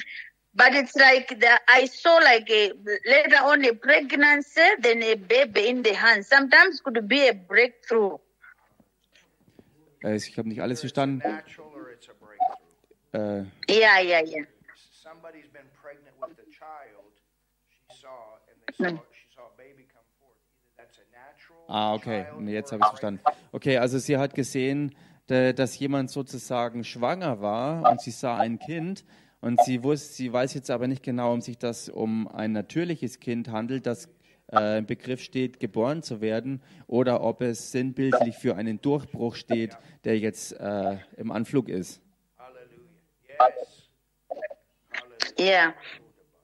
[0.54, 2.72] but it's like the, I saw like a
[3.06, 6.24] later on a pregnancy, then a baby in the hand.
[6.24, 8.16] Sometimes could be a breakthrough.
[10.02, 11.18] Äh, ich habe nicht alles verstanden.
[11.18, 13.42] Natural or it's a breakthrough.
[13.42, 14.44] Äh, Yeah, yeah, yeah.
[21.68, 22.26] Ah, okay.
[22.38, 23.20] Nee, Jetzt habe ich a verstanden.
[23.52, 24.94] Okay, also sie hat gesehen,
[25.26, 29.04] da- dass jemand sozusagen schwanger war und sie sah ein Kind
[29.40, 33.18] und sie wusste, sie weiß jetzt aber nicht genau, ob sich das um ein natürliches
[33.18, 34.08] Kind handelt, das
[34.52, 39.76] äh, im Begriff steht, geboren zu werden, oder ob es sinnbildlich für einen Durchbruch steht,
[40.04, 42.00] der jetzt äh, im Anflug ist.
[43.28, 43.88] Yes.
[45.40, 45.74] Yeah.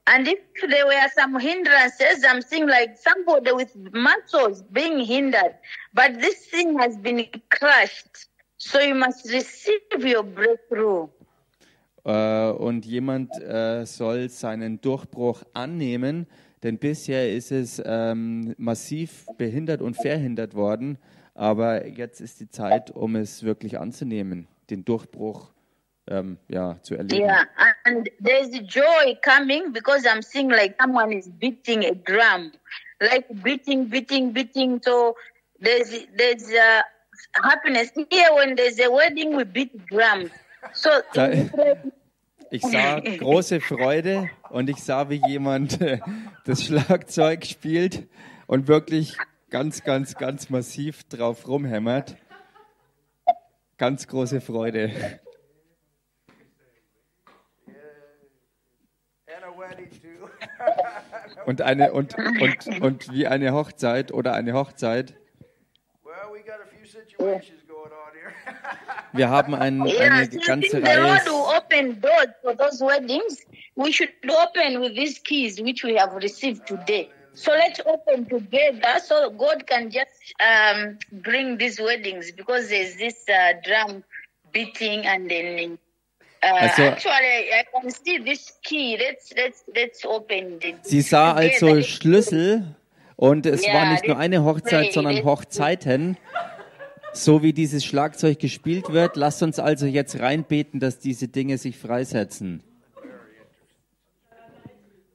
[0.05, 0.39] And if
[0.69, 5.55] there were some hindrances, I'm seeing like somebody with muscles being hindered,
[5.93, 8.27] but this thing has been crushed.
[8.57, 11.07] So you must receive your breakthrough.
[12.05, 16.27] Äh, und jemand äh, soll seinen Durchbruch annehmen,
[16.63, 20.97] denn bisher ist es ähm, massiv behindert und verhindert worden.
[21.33, 25.53] Aber jetzt ist die Zeit, um es wirklich anzunehmen, den Durchbruch
[26.07, 27.25] ähm, ja, zu erleben.
[27.25, 27.45] Yeah.
[27.85, 32.51] And there's joy coming because I'm seeing like someone is beating a drum,
[32.99, 34.81] like beating, beating, beating.
[34.83, 35.15] So
[35.59, 36.81] there's there's uh,
[37.41, 39.35] happiness here when there's a wedding.
[39.35, 40.31] We beat drums.
[40.73, 40.89] So
[42.53, 45.97] Ich sah große Freude und ich sah, wie jemand äh,
[46.45, 48.07] das Schlagzeug spielt
[48.45, 49.17] und wirklich
[49.49, 52.15] ganz, ganz, ganz massiv drauf rumhämmert.
[53.79, 54.91] Ganz große Freude.
[59.25, 59.62] And a wedding too.
[61.45, 65.13] Und eine und, und, und wie eine Hochzeit oder eine Hochzeit.
[66.13, 68.33] well, we got a few situations going on here.
[69.13, 71.25] Wir haben ein, eine ganze Reihe.
[71.25, 73.45] will open doors for those weddings.
[73.75, 77.09] We should open with these keys which we have received today.
[77.35, 83.25] So let's open together so God can just um, bring these weddings because there's this
[83.27, 84.03] uh, drum
[84.51, 85.77] beating and then.
[86.43, 86.95] Uh, Also-
[90.59, 90.75] this.
[90.83, 91.81] Sie sah also.
[91.81, 92.75] Schlüssel
[93.15, 96.17] und es war nicht nur eine Hochzeit, sondern Hochzeiten.
[97.13, 101.77] So wie dieses Schlagzeug gespielt wird, lasst uns also jetzt reinbeten, dass diese Dinge sich
[101.77, 102.63] freisetzen.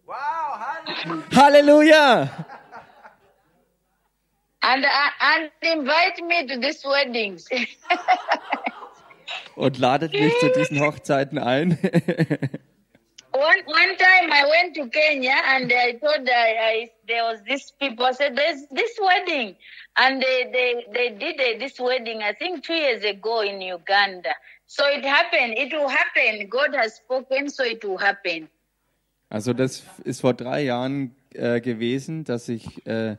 [0.07, 0.15] wow.
[1.35, 2.47] Halleluja!
[4.61, 7.49] And and invite me to these weddings.
[9.59, 11.79] Und ladet mich zu diesen Hochzeiten ein.
[13.33, 17.71] One one time I went to Kenya and I told I, I there was this
[17.73, 19.55] people said there's this wedding
[19.97, 24.31] and they they, they did uh, this wedding I think two years ago in Uganda.
[24.67, 25.59] So it happened.
[25.59, 26.49] It will happen.
[26.49, 28.49] God has spoken, so it will happen.
[29.29, 33.17] Also das ist vor drei Jahren äh, gewesen, dass ich äh,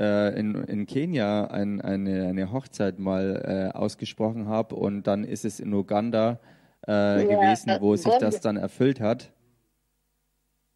[0.00, 5.44] äh, in, in Kenia ein, eine, eine Hochzeit mal äh, ausgesprochen habe und dann ist
[5.44, 6.40] es in Uganda
[6.86, 9.30] äh, gewesen, wo sich das dann erfüllt hat.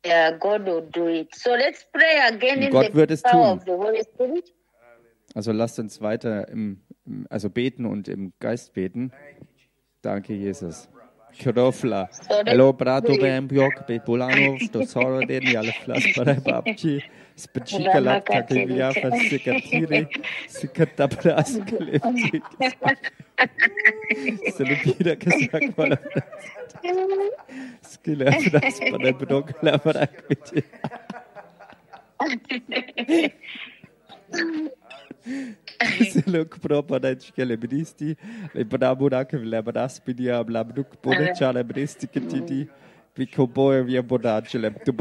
[0.06, 1.34] Yeah, God will do it.
[1.34, 3.60] So let's pray again in Gott the wird es tun.
[5.34, 6.82] Also lasst uns weiter im
[7.30, 9.12] also beten und im Geist beten.
[10.02, 10.88] Danke, Jesus.
[11.38, 12.09] Krofla.
[12.47, 17.03] Hello, brato bem biok be polano sto soro de ni ala flas para babci.
[17.37, 20.07] Specika lakta ke via fasikatire
[20.49, 22.42] sikata pras klefti.
[24.57, 25.99] Selupira ke sakvala.
[27.83, 30.62] Skila fras para bdok la para kvici.
[36.10, 38.16] Selok propadajçık bristi,
[38.54, 42.68] le bana buna kevle bana spidia blam nuk ponecha le bristi kititi.
[43.14, 44.92] Pico boy via bonaccio le tu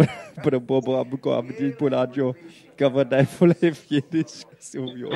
[0.43, 2.35] per bobo abuco abdi bonaccio
[2.77, 5.09] cavadai fole fiedish suvio.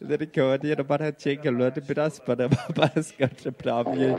[0.00, 4.16] Le ricordi era para check lo de bras para para scaccia pravie.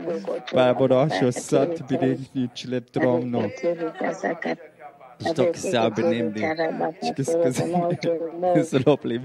[0.52, 3.50] Para bonaccio sat bidin ci le tromno.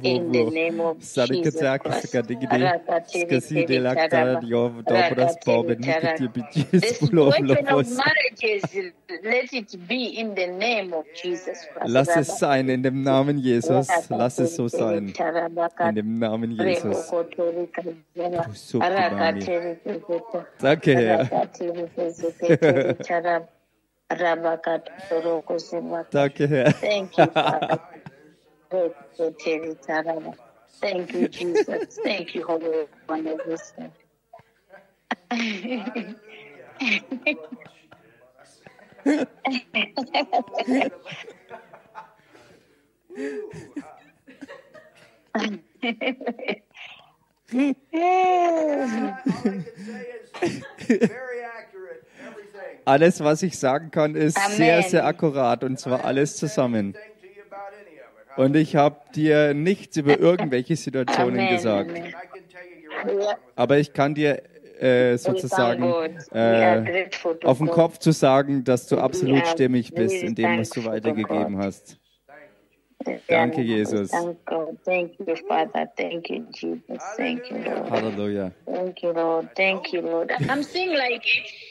[0.04, 0.52] In the vovo.
[0.52, 2.02] name of Sarika Jesus zaka Christ.
[2.12, 2.62] saka digidi.
[3.08, 7.98] Skasi de lakta diov dobras pobe nikiti The bichis pulo situation of lovos.
[7.98, 8.64] marriages,
[9.24, 11.90] let it be in the name of Jesus Christ.
[11.90, 13.88] Lass es sein in dem Namen Jesus.
[14.10, 15.14] Lass es so sein.
[15.80, 17.12] In dem Namen Jesus.
[20.60, 21.30] Danke, Herr.
[26.12, 26.72] Danke, Herr.
[26.72, 27.80] Thank you, Father.
[30.82, 32.00] Thank you, Jesus.
[32.04, 33.94] Thank you, Holy One of Israel.
[50.92, 51.69] Very accurate, everything.
[52.86, 54.58] Alles, was ich sagen kann, ist Amen.
[54.58, 56.96] sehr, sehr akkurat und zwar alles zusammen.
[58.36, 61.92] Und ich habe dir nichts über irgendwelche Situationen Amen, gesagt.
[63.56, 64.42] Aber ich kann dir
[64.80, 65.84] äh, sozusagen
[66.32, 67.10] äh,
[67.44, 67.68] auf den.
[67.68, 71.99] Kopf zu sagen, dass du absolut stimmig bist in dem, was du weitergegeben hast.
[73.08, 74.12] Yeah, Danke, Jesus.
[74.12, 74.78] Thank God.
[74.84, 75.88] Thank you, Father.
[75.96, 77.02] Thank you, Jesus.
[77.16, 77.88] Thank you, Lord.
[77.88, 78.54] Hallelujah.
[78.66, 79.50] Thank you, Lord.
[79.56, 80.32] Thank you, Lord.
[80.50, 81.24] I'm seeing like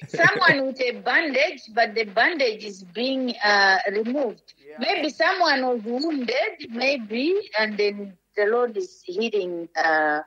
[0.09, 4.55] someone with a bandage, but the bandage is being uh, removed.
[4.79, 10.21] Maybe someone was wounded, maybe, and then the Lord is healing uh,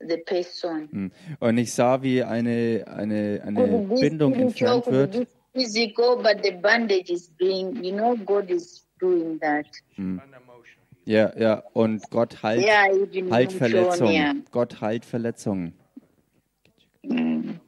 [0.00, 0.88] the person.
[0.92, 1.12] Hm.
[1.40, 5.26] Und ich sah, wie eine, eine, eine Could be Bindung entfernt wird.
[5.54, 9.66] physical, but the bandage is being, you know, God is doing that.
[11.04, 11.62] Ja, ja.
[11.72, 13.54] Und Gott heilt, Yeah, heilt emotional, yeah.
[13.54, 14.44] Verletzungen.
[14.50, 15.72] Gott heilt Verletzungen.
[17.02, 17.60] Mm.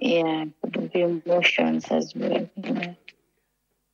[0.00, 2.48] Yeah, could be emotions as well.
[2.56, 2.94] Yeah.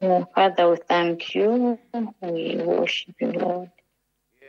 [0.01, 1.79] Yeah, Father, we thank you.
[2.21, 3.71] We worship you, Lord.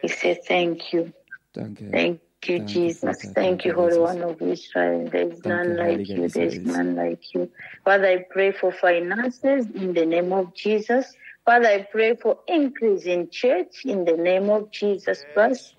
[0.03, 1.13] We say thank you.
[1.53, 1.89] Danke.
[1.91, 3.01] Thank you, Jesus.
[3.01, 3.33] Vater.
[3.33, 3.99] Thank you, Danke, Holy Jesus.
[3.99, 5.09] One of Israel.
[5.11, 6.27] There is Danke, none like Heiliger you.
[6.29, 7.51] There is none like you.
[7.83, 11.13] Father, I pray for finances in the name of Jesus.
[11.45, 15.73] Father, I pray for increase in church in the name of Jesus Christ.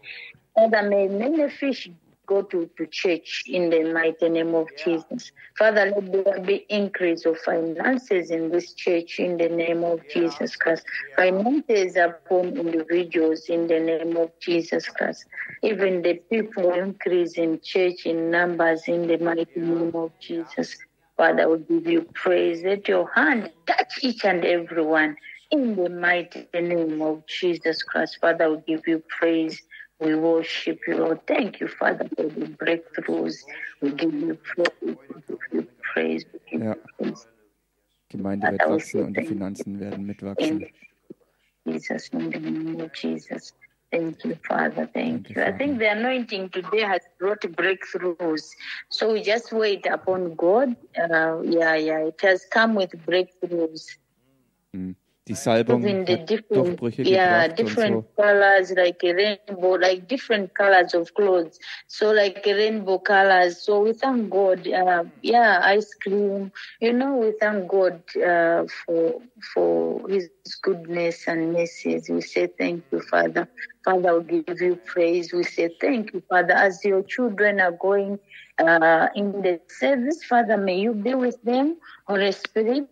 [0.55, 1.89] Father, may many fish
[2.27, 5.31] go to, to church in the mighty name of Jesus.
[5.59, 10.57] Father, let there be increase of finances in this church in the name of Jesus
[10.57, 10.85] Christ.
[11.17, 15.25] Finances upon individuals in the name of Jesus Christ.
[15.63, 20.77] Even the people increase in church in numbers in the mighty name of Jesus.
[21.17, 22.63] Father, we give you praise.
[22.63, 25.17] Let your hand touch each and every one
[25.51, 28.19] in the mighty name of Jesus Christ.
[28.21, 29.61] Father, we give you praise.
[29.99, 31.27] We worship you, Lord.
[31.27, 33.37] Thank you, Father, for the breakthroughs.
[33.81, 34.71] We give you praise.
[34.83, 36.25] We give you praise.
[36.33, 36.75] We give Ja.
[36.75, 37.27] you praise.
[38.09, 40.67] Gemeinde wird wachsen und die Finanzen werden mitwachsen.
[41.65, 43.53] Jesus, in the name of Jesus.
[43.91, 44.87] Thank you, Father.
[44.93, 45.43] Thank Thank you, you.
[45.43, 48.51] I think the anointing today has brought breakthroughs.
[48.91, 50.77] So we just wait upon God.
[50.97, 51.99] Uh, yeah, yeah.
[52.07, 53.97] It has come with breakthroughs.
[55.29, 58.23] Die Salbung hat Durchbrüche yeah, gebracht und different so.
[58.23, 61.59] colors, like a rainbow, like different colors of clothes.
[61.89, 63.61] So like a rainbow colors.
[63.63, 64.69] So we thank God.
[64.69, 66.53] Uh, yeah, ice cream.
[66.81, 69.21] You know, we thank God uh, for
[69.53, 70.31] for His
[70.63, 72.09] goodness and mercies.
[72.09, 73.49] We say thank you, Father.
[73.85, 75.33] Father, we give you praise.
[75.33, 78.21] We say thank you, Father, as your children are going
[78.59, 80.23] uh, in the service.
[80.23, 81.79] Father, may you be with them.
[82.07, 82.89] Holy Spirit,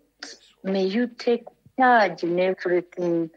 [0.64, 1.44] may you take
[1.78, 3.30] charge in everything.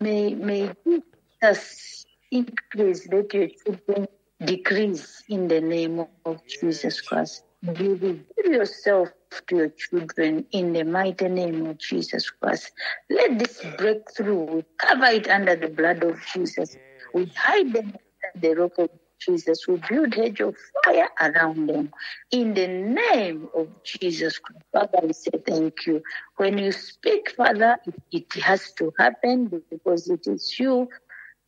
[0.00, 4.08] May may Jesus increase, let your children
[4.44, 7.44] decrease in the name of Jesus Christ.
[7.62, 9.10] Reveal yourself
[9.48, 12.72] to your children in the mighty name of Jesus Christ.
[13.10, 16.76] Let this breakthrough, we cover it under the blood of Jesus.
[17.12, 17.94] We hide them
[18.34, 19.66] under the rock of Jesus.
[19.68, 21.92] We build hedge of fire around them.
[22.30, 24.64] In the name of Jesus Christ.
[24.72, 26.02] Father, we say thank you.
[26.36, 30.88] When you speak, Father, it, it has to happen because it is you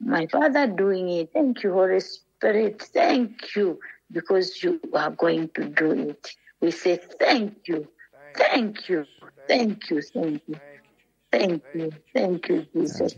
[0.01, 1.31] my Father doing it.
[1.33, 2.83] Thank you, Holy Spirit.
[2.83, 3.79] Thank you
[4.11, 6.35] because you are going to do it.
[6.61, 7.89] We say thank you.
[8.35, 9.07] Thank you.
[9.49, 10.03] Thank you.
[10.03, 10.57] Thank you.
[11.31, 11.93] Thank you.
[12.15, 13.15] Thank you, Jesus.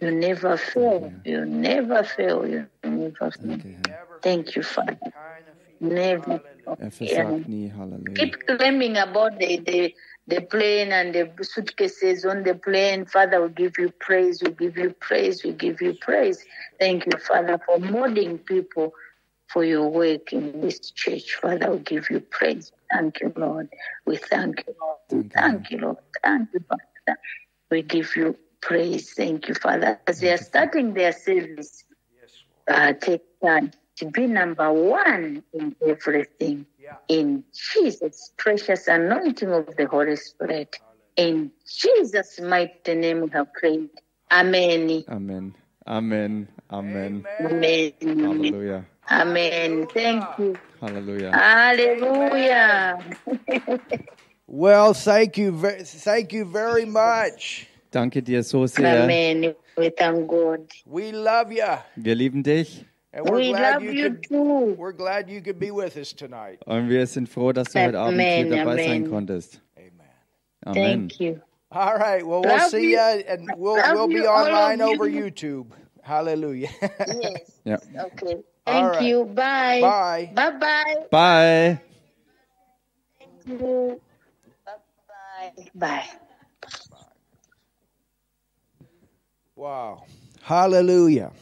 [0.00, 1.12] You never fail.
[1.24, 2.46] You never fail.
[2.46, 3.58] You never fail.
[3.58, 3.76] Danke.
[4.22, 4.98] Thank you, Father.
[5.80, 6.40] Never
[6.80, 7.70] Er versagt nie.
[7.72, 8.14] Halleluja.
[8.14, 9.94] keep claiming about the, the
[10.26, 13.04] the plane and the suitcases on the plane.
[13.06, 16.44] Father, we give you praise, we give you praise, we give you praise.
[16.78, 18.92] Thank you, Father, for molding people
[19.48, 21.34] for your work in this church.
[21.34, 22.70] Father, we give you praise.
[22.92, 23.68] Thank you, Lord.
[24.06, 24.98] We thank you, Lord.
[25.10, 25.96] Thank you, thank you, Lord.
[26.22, 27.18] Thank you, Father.
[27.70, 29.12] We give you praise.
[29.12, 30.00] Thank you, Father.
[30.06, 31.84] As they are starting their service,
[32.68, 36.66] uh, take time to be number one in everything.
[37.08, 40.78] In Jesus' precious anointing of the Holy Spirit.
[41.16, 43.90] In Jesus' mighty name we have prayed.
[44.30, 45.04] Amen.
[45.08, 45.54] Amen.
[45.86, 46.48] Amen.
[46.72, 47.24] Amen.
[47.42, 47.74] Amen.
[48.06, 48.84] Halleluja.
[49.10, 49.86] Amen.
[49.88, 50.56] Thank you.
[50.80, 51.32] Hallelujah.
[51.32, 52.98] Hallelujah.
[54.46, 57.69] Well, thank you, thank you very much.
[57.90, 59.02] Danke dir so sehr.
[59.04, 59.54] Amen.
[59.76, 60.60] We thank God.
[60.86, 61.64] We love you,
[61.96, 64.22] Wir lieben dich and we're We glad love you you could.
[64.28, 64.76] too.
[64.78, 66.60] We're glad you could be with us tonight.
[66.66, 69.10] und wir sind froh, dass du heute Abend hier Amen, dabei sein amen.
[69.10, 69.60] konntest.
[69.76, 69.90] Amen.
[70.66, 71.08] Amen.
[71.08, 71.40] Thank you.
[71.72, 72.24] All right.
[72.26, 72.98] Well, we'll Love see you.
[72.98, 75.24] you, and we'll Love we'll be online over you.
[75.24, 75.66] YouTube.
[76.02, 76.68] Hallelujah.
[77.20, 77.50] Yes.
[77.64, 77.76] Ja.
[78.06, 78.42] Okay.
[78.66, 79.02] Thank right.
[79.02, 79.24] you.
[79.26, 79.80] Bye.
[79.80, 80.30] Bye.
[80.34, 80.94] Bye bye.
[81.10, 81.80] Bye.
[83.18, 84.00] Thank you.
[84.64, 84.72] Bye
[85.08, 85.64] bye.
[85.74, 86.04] Bye.
[89.60, 90.04] Wow.
[90.42, 91.32] Hallelujah.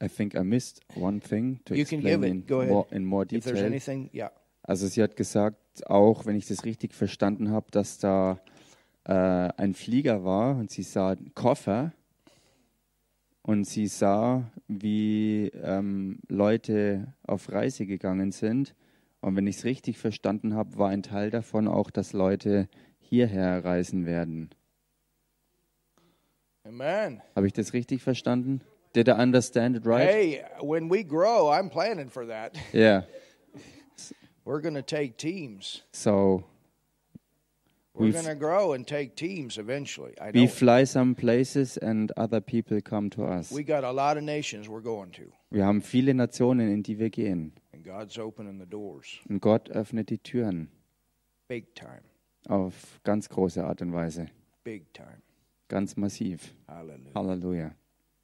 [0.00, 2.30] I think I missed one thing to You can explain give it.
[2.30, 2.70] in Go ahead.
[2.72, 3.64] more, in more If there's detail.
[3.66, 4.30] anything, yeah.
[4.62, 5.56] Also sie hat gesagt,
[5.90, 8.38] auch wenn ich das richtig verstanden habe, dass da
[9.04, 11.92] äh, ein Flieger war und sie sah einen Koffer
[13.42, 18.74] und sie sah, wie ähm, Leute auf Reise gegangen sind.
[19.20, 22.68] Und wenn ich es richtig verstanden habe, war ein Teil davon auch, dass Leute
[23.00, 24.50] hierher reisen werden.
[26.66, 27.22] Amen.
[27.34, 28.60] Habe ich das richtig verstanden?
[28.94, 30.08] Did I understand it right?
[30.08, 32.56] Hey, when we grow, I'm planning for that.
[32.72, 33.02] Yeah.
[34.44, 35.82] We're going to take teams.
[35.92, 36.44] So
[37.94, 40.14] We're going to grow and take teams eventually.
[40.20, 40.48] I we know.
[40.48, 43.50] fly some places and other people come to us.
[43.50, 46.98] We got a lot of nations we're going to, Wir haben viele Nationen, in die
[46.98, 47.52] wir gehen.
[47.72, 50.68] and God's opening the doors Und Gott öffnet die Türen
[51.48, 52.02] big time,
[52.48, 54.26] auf ganz große Art und Weise.
[54.62, 55.22] big time.
[55.68, 56.54] Ganz massiv.
[56.68, 57.14] Hallelujah.
[57.14, 57.74] Halleluja.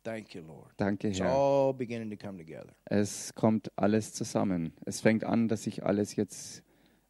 [0.05, 0.71] Thank you, Lord.
[0.77, 1.31] Danke, It's Herr.
[1.33, 2.75] all beginning to come together.
[2.87, 4.73] Es kommt alles zusammen.
[4.85, 6.63] Es fängt an, dass sich alles jetzt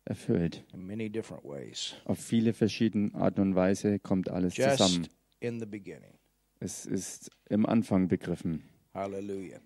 [0.05, 0.65] erfüllt.
[0.75, 1.95] in many different ways.
[2.05, 5.09] Auf viele verschiedene Arten und Weise kommt alles Just zusammen.
[5.41, 6.19] in the beginning.
[6.61, 8.63] Es ist im Anfang begriffen.
[8.95, 9.61] Hallelujah.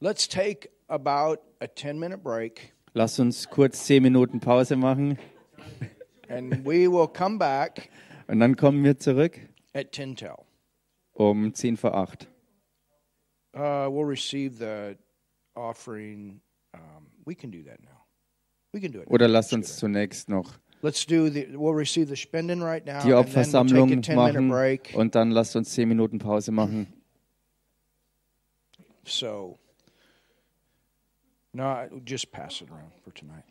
[0.00, 5.18] Let's take about a 10 minute break Lass uns kurz zehn Minuten Pause machen
[6.28, 7.90] and we will come back
[8.26, 9.38] und dann kommen wir zurück
[9.74, 10.46] at 10 till.
[11.18, 12.26] um 10 vor 8.
[13.54, 14.96] Uh, we'll receive the
[15.56, 16.40] offering.
[16.74, 18.04] Um, we can do that now.
[18.72, 19.08] We can do it.
[19.10, 19.34] Oder now.
[19.34, 21.46] lasst Let's do uns zunächst noch Let's do the.
[21.56, 24.94] We'll receive the spending right now, die and then we'll take a 10 minute machen
[24.94, 26.86] und dann lasst uns 10 Minuten Pause machen.
[29.04, 29.58] So,
[31.52, 33.42] no, just pass it around for tonight.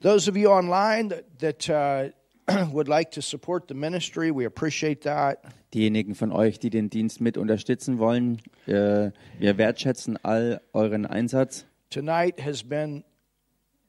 [0.00, 2.08] Those of you online that, that uh,
[2.72, 5.38] would like to support the ministry, we appreciate that.
[5.72, 11.66] Diejenigen von euch, die den Dienst mit unterstützen wollen, äh, wir wertschätzen all euren Einsatz.
[11.90, 13.04] Tonight has been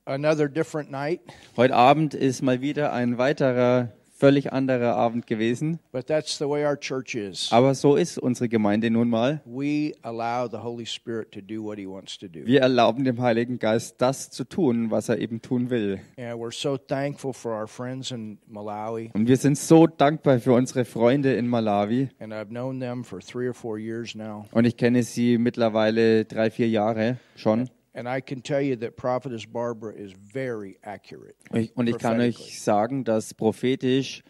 [0.06, 1.22] another different night,
[1.58, 5.80] Heute Abend ist mal wieder ein weiterer, völlig anderer Abend gewesen.
[5.92, 7.52] but that's the way our church is.
[7.52, 9.42] Aber so ist unsere Gemeinde nun mal.
[9.46, 12.46] We allow the Holy Spirit to do what He wants to do.
[12.46, 16.00] Wir erlauben dem Heiligen Geist, das zu tun, was er eben tun will.
[16.18, 20.54] And we're so thankful for our friends in Malawi, Und wir sind so dankbar für
[20.54, 22.10] unsere Freunde in Malawi.
[22.20, 24.46] and I've known them for three or four years now.
[24.52, 27.70] Und ich kenne sie mittlerweile drei, vier Jahre schon.
[27.96, 31.38] And I can tell you that Prophetess Barbara is very accurate.
[31.76, 34.22] Und ich, kann euch sagen, dass prophetisch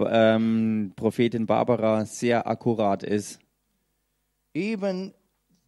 [0.00, 3.38] ähm, Prophetin Barbara sehr akkurat ist.
[4.54, 5.14] Even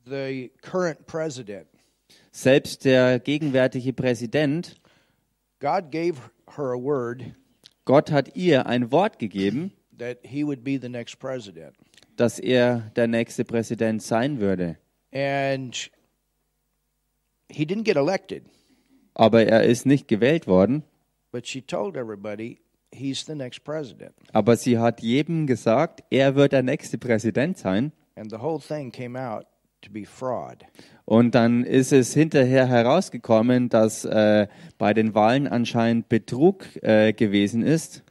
[0.04, 1.68] the current president,
[2.32, 4.74] Selbst der gegenwärtige Präsident,
[5.60, 6.16] God gave
[6.56, 7.22] her a word
[7.84, 11.76] Gott hat ihr ein Wort gegeben, that he would be the next president.
[12.16, 14.76] dass er der nächste Präsident sein würde.
[15.12, 15.90] And
[17.50, 18.44] he didn't get elected,
[19.14, 20.82] Aber er ist nicht gewählt worden.
[21.32, 22.60] but she told everybody
[22.92, 24.14] he's the next president.
[24.32, 27.92] Aber sie hat jedem gesagt, er wird der nächste Präsident sein.
[28.16, 29.46] And the whole thing came out
[29.82, 30.64] to be fraud.
[31.04, 34.46] Und dann ist es hinterher herausgekommen, dass äh,
[34.78, 38.03] bei den Wahlen anscheinend Betrug äh, gewesen ist.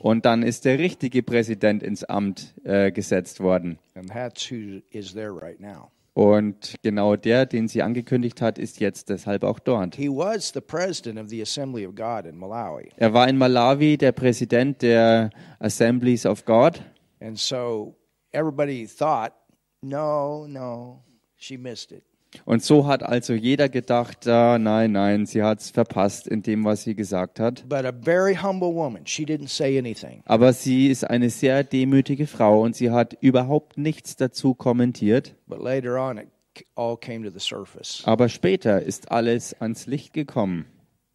[0.00, 3.78] Und dann ist der richtige Präsident ins Amt äh, gesetzt worden.
[3.94, 5.90] And that's who is there right now.
[6.16, 9.96] Und genau der, den sie angekündigt hat, ist jetzt deshalb auch dort.
[9.96, 12.88] He was the president of the Assembly of God in Malawi.
[12.96, 16.82] Er war in Malawi der Präsident der Assemblies of God.
[17.20, 17.94] And so
[18.32, 19.34] everybody thought,
[19.82, 21.02] no, no,
[21.36, 22.05] she missed it.
[22.44, 26.64] Und so hat also jeder gedacht, ah, nein, nein, sie hat es verpasst in dem,
[26.64, 27.64] was sie gesagt hat.
[27.68, 29.06] But a very humble woman.
[29.06, 30.22] She didn't say anything.
[30.26, 35.34] Aber sie ist eine sehr demütige Frau und sie hat überhaupt nichts dazu kommentiert.
[35.46, 38.02] But later on, it c- all came to the surface.
[38.04, 40.66] Aber später ist alles ans Licht gekommen.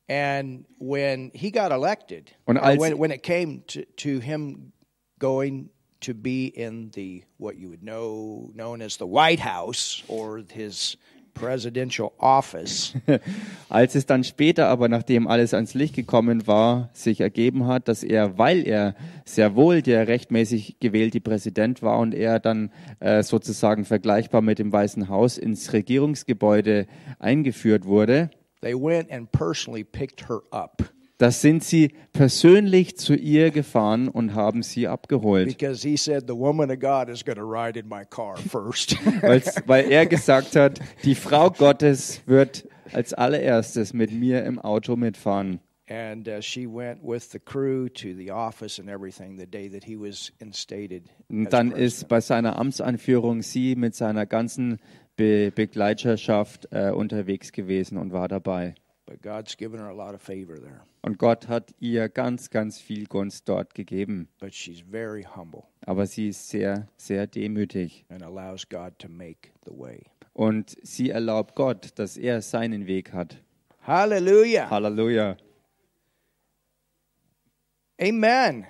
[0.10, 4.72] And when he got elected, Und or als- when, when it came to, to him
[5.20, 5.70] going
[6.02, 10.98] to be in the what you would know known as the White House or his
[11.34, 12.94] presidential office,
[13.70, 18.04] Als es dann später aber, nachdem alles ans Licht gekommen war, sich ergeben hat, dass
[18.04, 18.96] er, weil er
[19.26, 24.72] sehr wohl der rechtmäßig gewählte Präsident war und er dann äh, sozusagen vergleichbar mit dem
[24.72, 26.88] Weißen Haus ins Regierungsgebäude
[27.20, 28.30] eingeführt wurde,
[28.62, 30.84] they went and personally picked her up
[31.22, 35.48] da sind sie persönlich zu ihr gefahren und haben sie abgeholt.
[35.48, 38.96] because he said the woman of God is going to ride in my car first.
[39.22, 44.96] Weil's, weil er gesagt hat, die Frau Gottes wird als allererstes mit mir im Auto
[44.96, 45.60] mitfahren.
[45.88, 49.84] and uh, she went with the crew to the office and everything the day that
[49.84, 51.04] he was instated.
[51.30, 54.80] Dann ist bei seiner Amtsanführung sie mit seiner ganzen
[55.18, 58.74] Be Begleiterschaft äh, unterwegs gewesen und war dabei.
[59.06, 60.82] But God's given her a lot of favor there.
[61.04, 64.28] Und Gott hat ihr ganz, ganz viel Gunst dort gegeben.
[64.40, 68.06] But she's very humble Aber sie ist sehr, sehr demütig.
[68.10, 70.06] and allows God to make the way.
[70.34, 73.42] Und sie erlaubt Gott, dass er seinen Weg hat.
[73.82, 74.70] Hallelujah.
[74.70, 75.38] Halleluja.
[78.00, 78.68] Amen.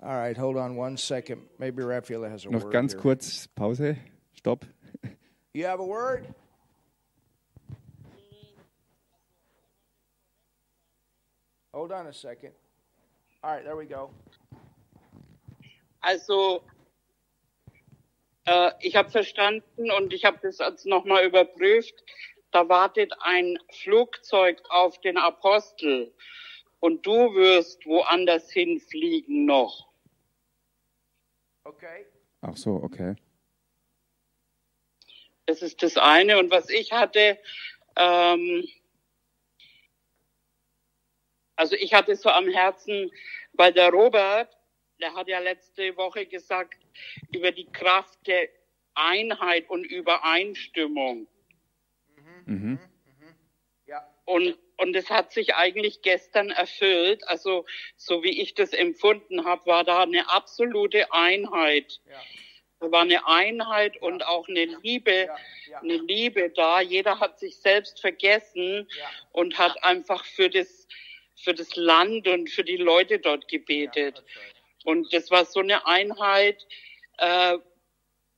[0.00, 1.42] All right, hold on one second.
[1.58, 2.72] Maybe Rafaela has a Noch word.
[2.72, 3.96] ganz kurz Pause.
[4.32, 4.64] Stopp.
[5.58, 6.24] You have a word?
[11.74, 12.52] Hold on a second.
[13.42, 14.10] All right, there we go.
[16.00, 16.62] Also,
[18.44, 22.04] äh, ich habe verstanden und ich habe das jetzt nochmal überprüft.
[22.52, 26.14] Da wartet ein Flugzeug auf den Apostel
[26.78, 29.88] und du wirst woanders hinfliegen noch.
[31.64, 32.06] Okay.
[32.42, 33.16] Ach so, okay.
[35.48, 36.38] Das ist das eine.
[36.38, 37.38] Und was ich hatte,
[37.96, 38.68] ähm,
[41.56, 43.10] also ich hatte so am Herzen,
[43.54, 44.54] weil der Robert,
[45.00, 46.76] der hat ja letzte Woche gesagt,
[47.32, 48.50] über die Kraft der
[48.92, 51.26] Einheit und Übereinstimmung.
[52.44, 52.78] Mhm.
[53.86, 54.06] Ja.
[54.26, 57.26] Und, und es hat sich eigentlich gestern erfüllt.
[57.26, 57.64] Also
[57.96, 62.02] so wie ich das empfunden habe, war da eine absolute Einheit.
[62.04, 62.20] Ja.
[62.80, 65.36] Da war eine Einheit und auch eine Liebe, Ja,
[65.70, 65.80] ja.
[65.80, 66.80] eine Liebe da.
[66.80, 69.10] Jeder hat sich selbst vergessen Ja.
[69.32, 70.86] und hat einfach für das,
[71.36, 74.22] für das Land und für die Leute dort gebetet.
[74.84, 76.66] Und das war so eine Einheit
[77.18, 77.58] äh,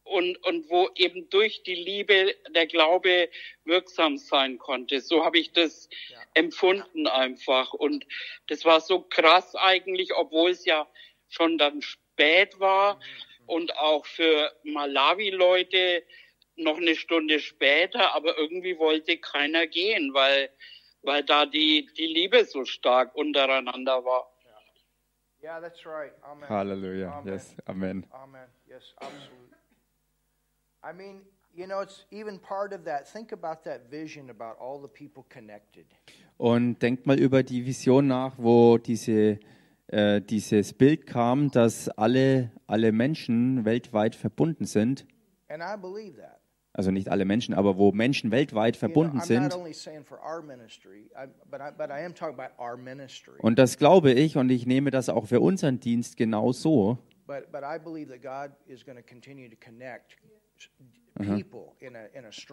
[0.04, 3.28] und, und wo eben durch die Liebe der Glaube
[3.64, 5.00] wirksam sein konnte.
[5.00, 6.18] So habe ich das Ja.
[6.32, 7.74] empfunden einfach.
[7.74, 8.06] Und
[8.46, 10.88] das war so krass eigentlich, obwohl es ja
[11.28, 12.98] schon dann spät war
[13.50, 16.02] und auch für Malawi-Leute
[16.56, 20.50] noch eine Stunde später, aber irgendwie wollte keiner gehen, weil,
[21.02, 24.30] weil da die, die Liebe so stark untereinander war.
[25.42, 26.12] Yeah, that's right.
[26.22, 26.48] Amen.
[26.48, 27.12] Halleluja.
[27.12, 27.32] Amen.
[27.32, 27.56] Yes.
[27.64, 28.06] Amen.
[28.10, 28.46] Amen.
[28.68, 29.56] Yes, absolutely.
[30.82, 31.22] I mean,
[31.54, 33.10] you know, it's even part of that.
[33.10, 35.86] Think about that vision about all the people connected.
[36.36, 39.38] Und denkt mal über die Vision nach, wo diese,
[39.90, 45.06] äh, dieses Bild kam, dass alle, alle Menschen weltweit verbunden sind.
[45.48, 46.40] And I believe that.
[46.72, 49.52] Also nicht alle Menschen, aber wo Menschen weltweit verbunden sind.
[53.40, 56.98] Und das glaube ich und ich nehme das auch für unseren Dienst genau so.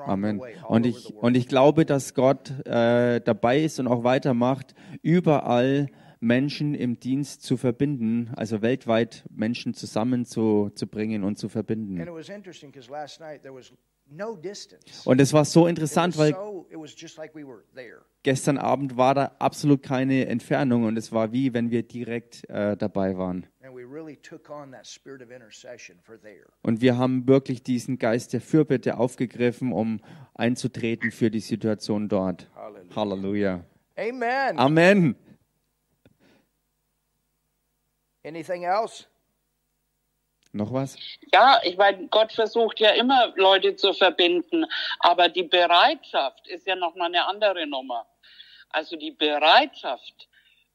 [0.06, 0.42] Amen.
[0.68, 4.74] Und ich, und ich glaube, dass Gott äh, dabei ist und auch weitermacht,
[5.04, 5.88] überall
[6.20, 12.00] Menschen im Dienst zu verbinden, also weltweit Menschen zusammenzubringen und zu verbinden.
[15.06, 16.36] Und es war so interessant, weil
[18.24, 22.78] gestern Abend war da absolut keine Entfernung und es war wie, wenn wir direkt äh,
[22.78, 23.48] dabei waren.
[26.62, 30.00] Und wir haben wirklich diesen Geist der Fürbitte aufgegriffen, um
[30.34, 32.50] einzutreten für die Situation dort.
[32.96, 33.66] Halleluja.
[33.98, 34.58] Amen.
[34.58, 35.16] Amen.
[38.28, 39.06] Anything else?
[40.52, 40.98] Noch was?
[41.32, 44.66] Ja, ich meine, Gott versucht ja immer Leute zu verbinden,
[45.00, 48.06] aber die Bereitschaft ist ja noch mal eine andere Nummer.
[48.70, 50.28] Also die Bereitschaft,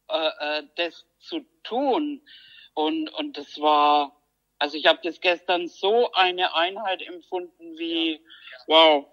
[0.08, 2.22] äh, äh, das zu tun
[2.74, 4.16] und und das war,
[4.58, 8.24] also ich habe das gestern so eine Einheit empfunden wie,
[8.66, 9.06] wow.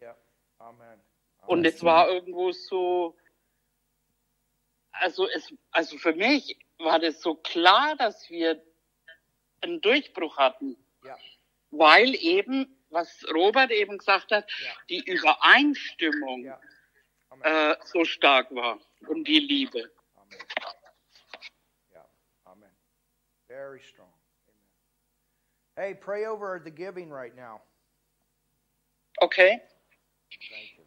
[0.00, 0.16] Yeah.
[0.58, 1.00] Amen.
[1.46, 3.16] Und es war irgendwo so,
[4.92, 8.62] also es, also für mich war das so klar, dass wir
[9.62, 11.18] einen Durchbruch hatten, Yeah.
[11.70, 14.72] weil eben, was Robert eben gesagt hat, Ja.
[14.88, 16.52] die Übereinstimmung.
[17.30, 17.44] Amen.
[17.44, 19.90] äh, so stark war und die Liebe.
[20.16, 20.38] Amen.
[21.92, 22.06] Yeah.
[22.44, 22.70] Amen.
[23.46, 24.12] Very strong.
[24.48, 24.66] Amen.
[25.76, 27.60] Hey, pray over the giving right now.
[29.22, 29.60] Okay?
[30.30, 30.84] Thank you.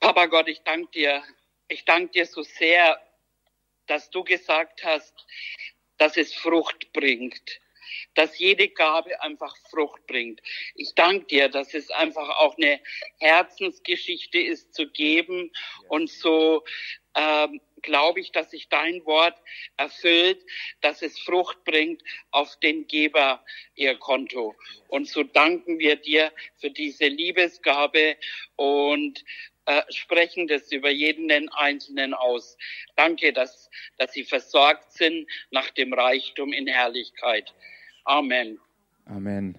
[0.00, 1.22] Papa Gott, ich danke dir.
[1.68, 3.00] Ich danke dir so sehr,
[3.86, 5.14] dass du gesagt hast,
[5.96, 7.60] dass es Frucht bringt.
[8.14, 10.40] Dass jede Gabe einfach Frucht bringt.
[10.74, 12.80] Ich danke dir, dass es einfach auch eine
[13.18, 15.52] Herzensgeschichte ist zu geben.
[15.88, 16.64] Und so
[17.14, 19.38] ähm, glaube ich, dass sich dein Wort
[19.76, 20.42] erfüllt,
[20.80, 23.44] dass es Frucht bringt auf den Geber
[23.74, 24.56] ihr Konto.
[24.88, 28.16] Und so danken wir dir für diese Liebesgabe
[28.56, 29.24] und
[29.66, 32.56] äh, sprechen das über jeden Einzelnen aus.
[32.96, 37.52] Danke, dass, dass sie versorgt sind nach dem Reichtum in Herrlichkeit.
[38.04, 38.58] Amen.
[39.06, 39.58] Amen.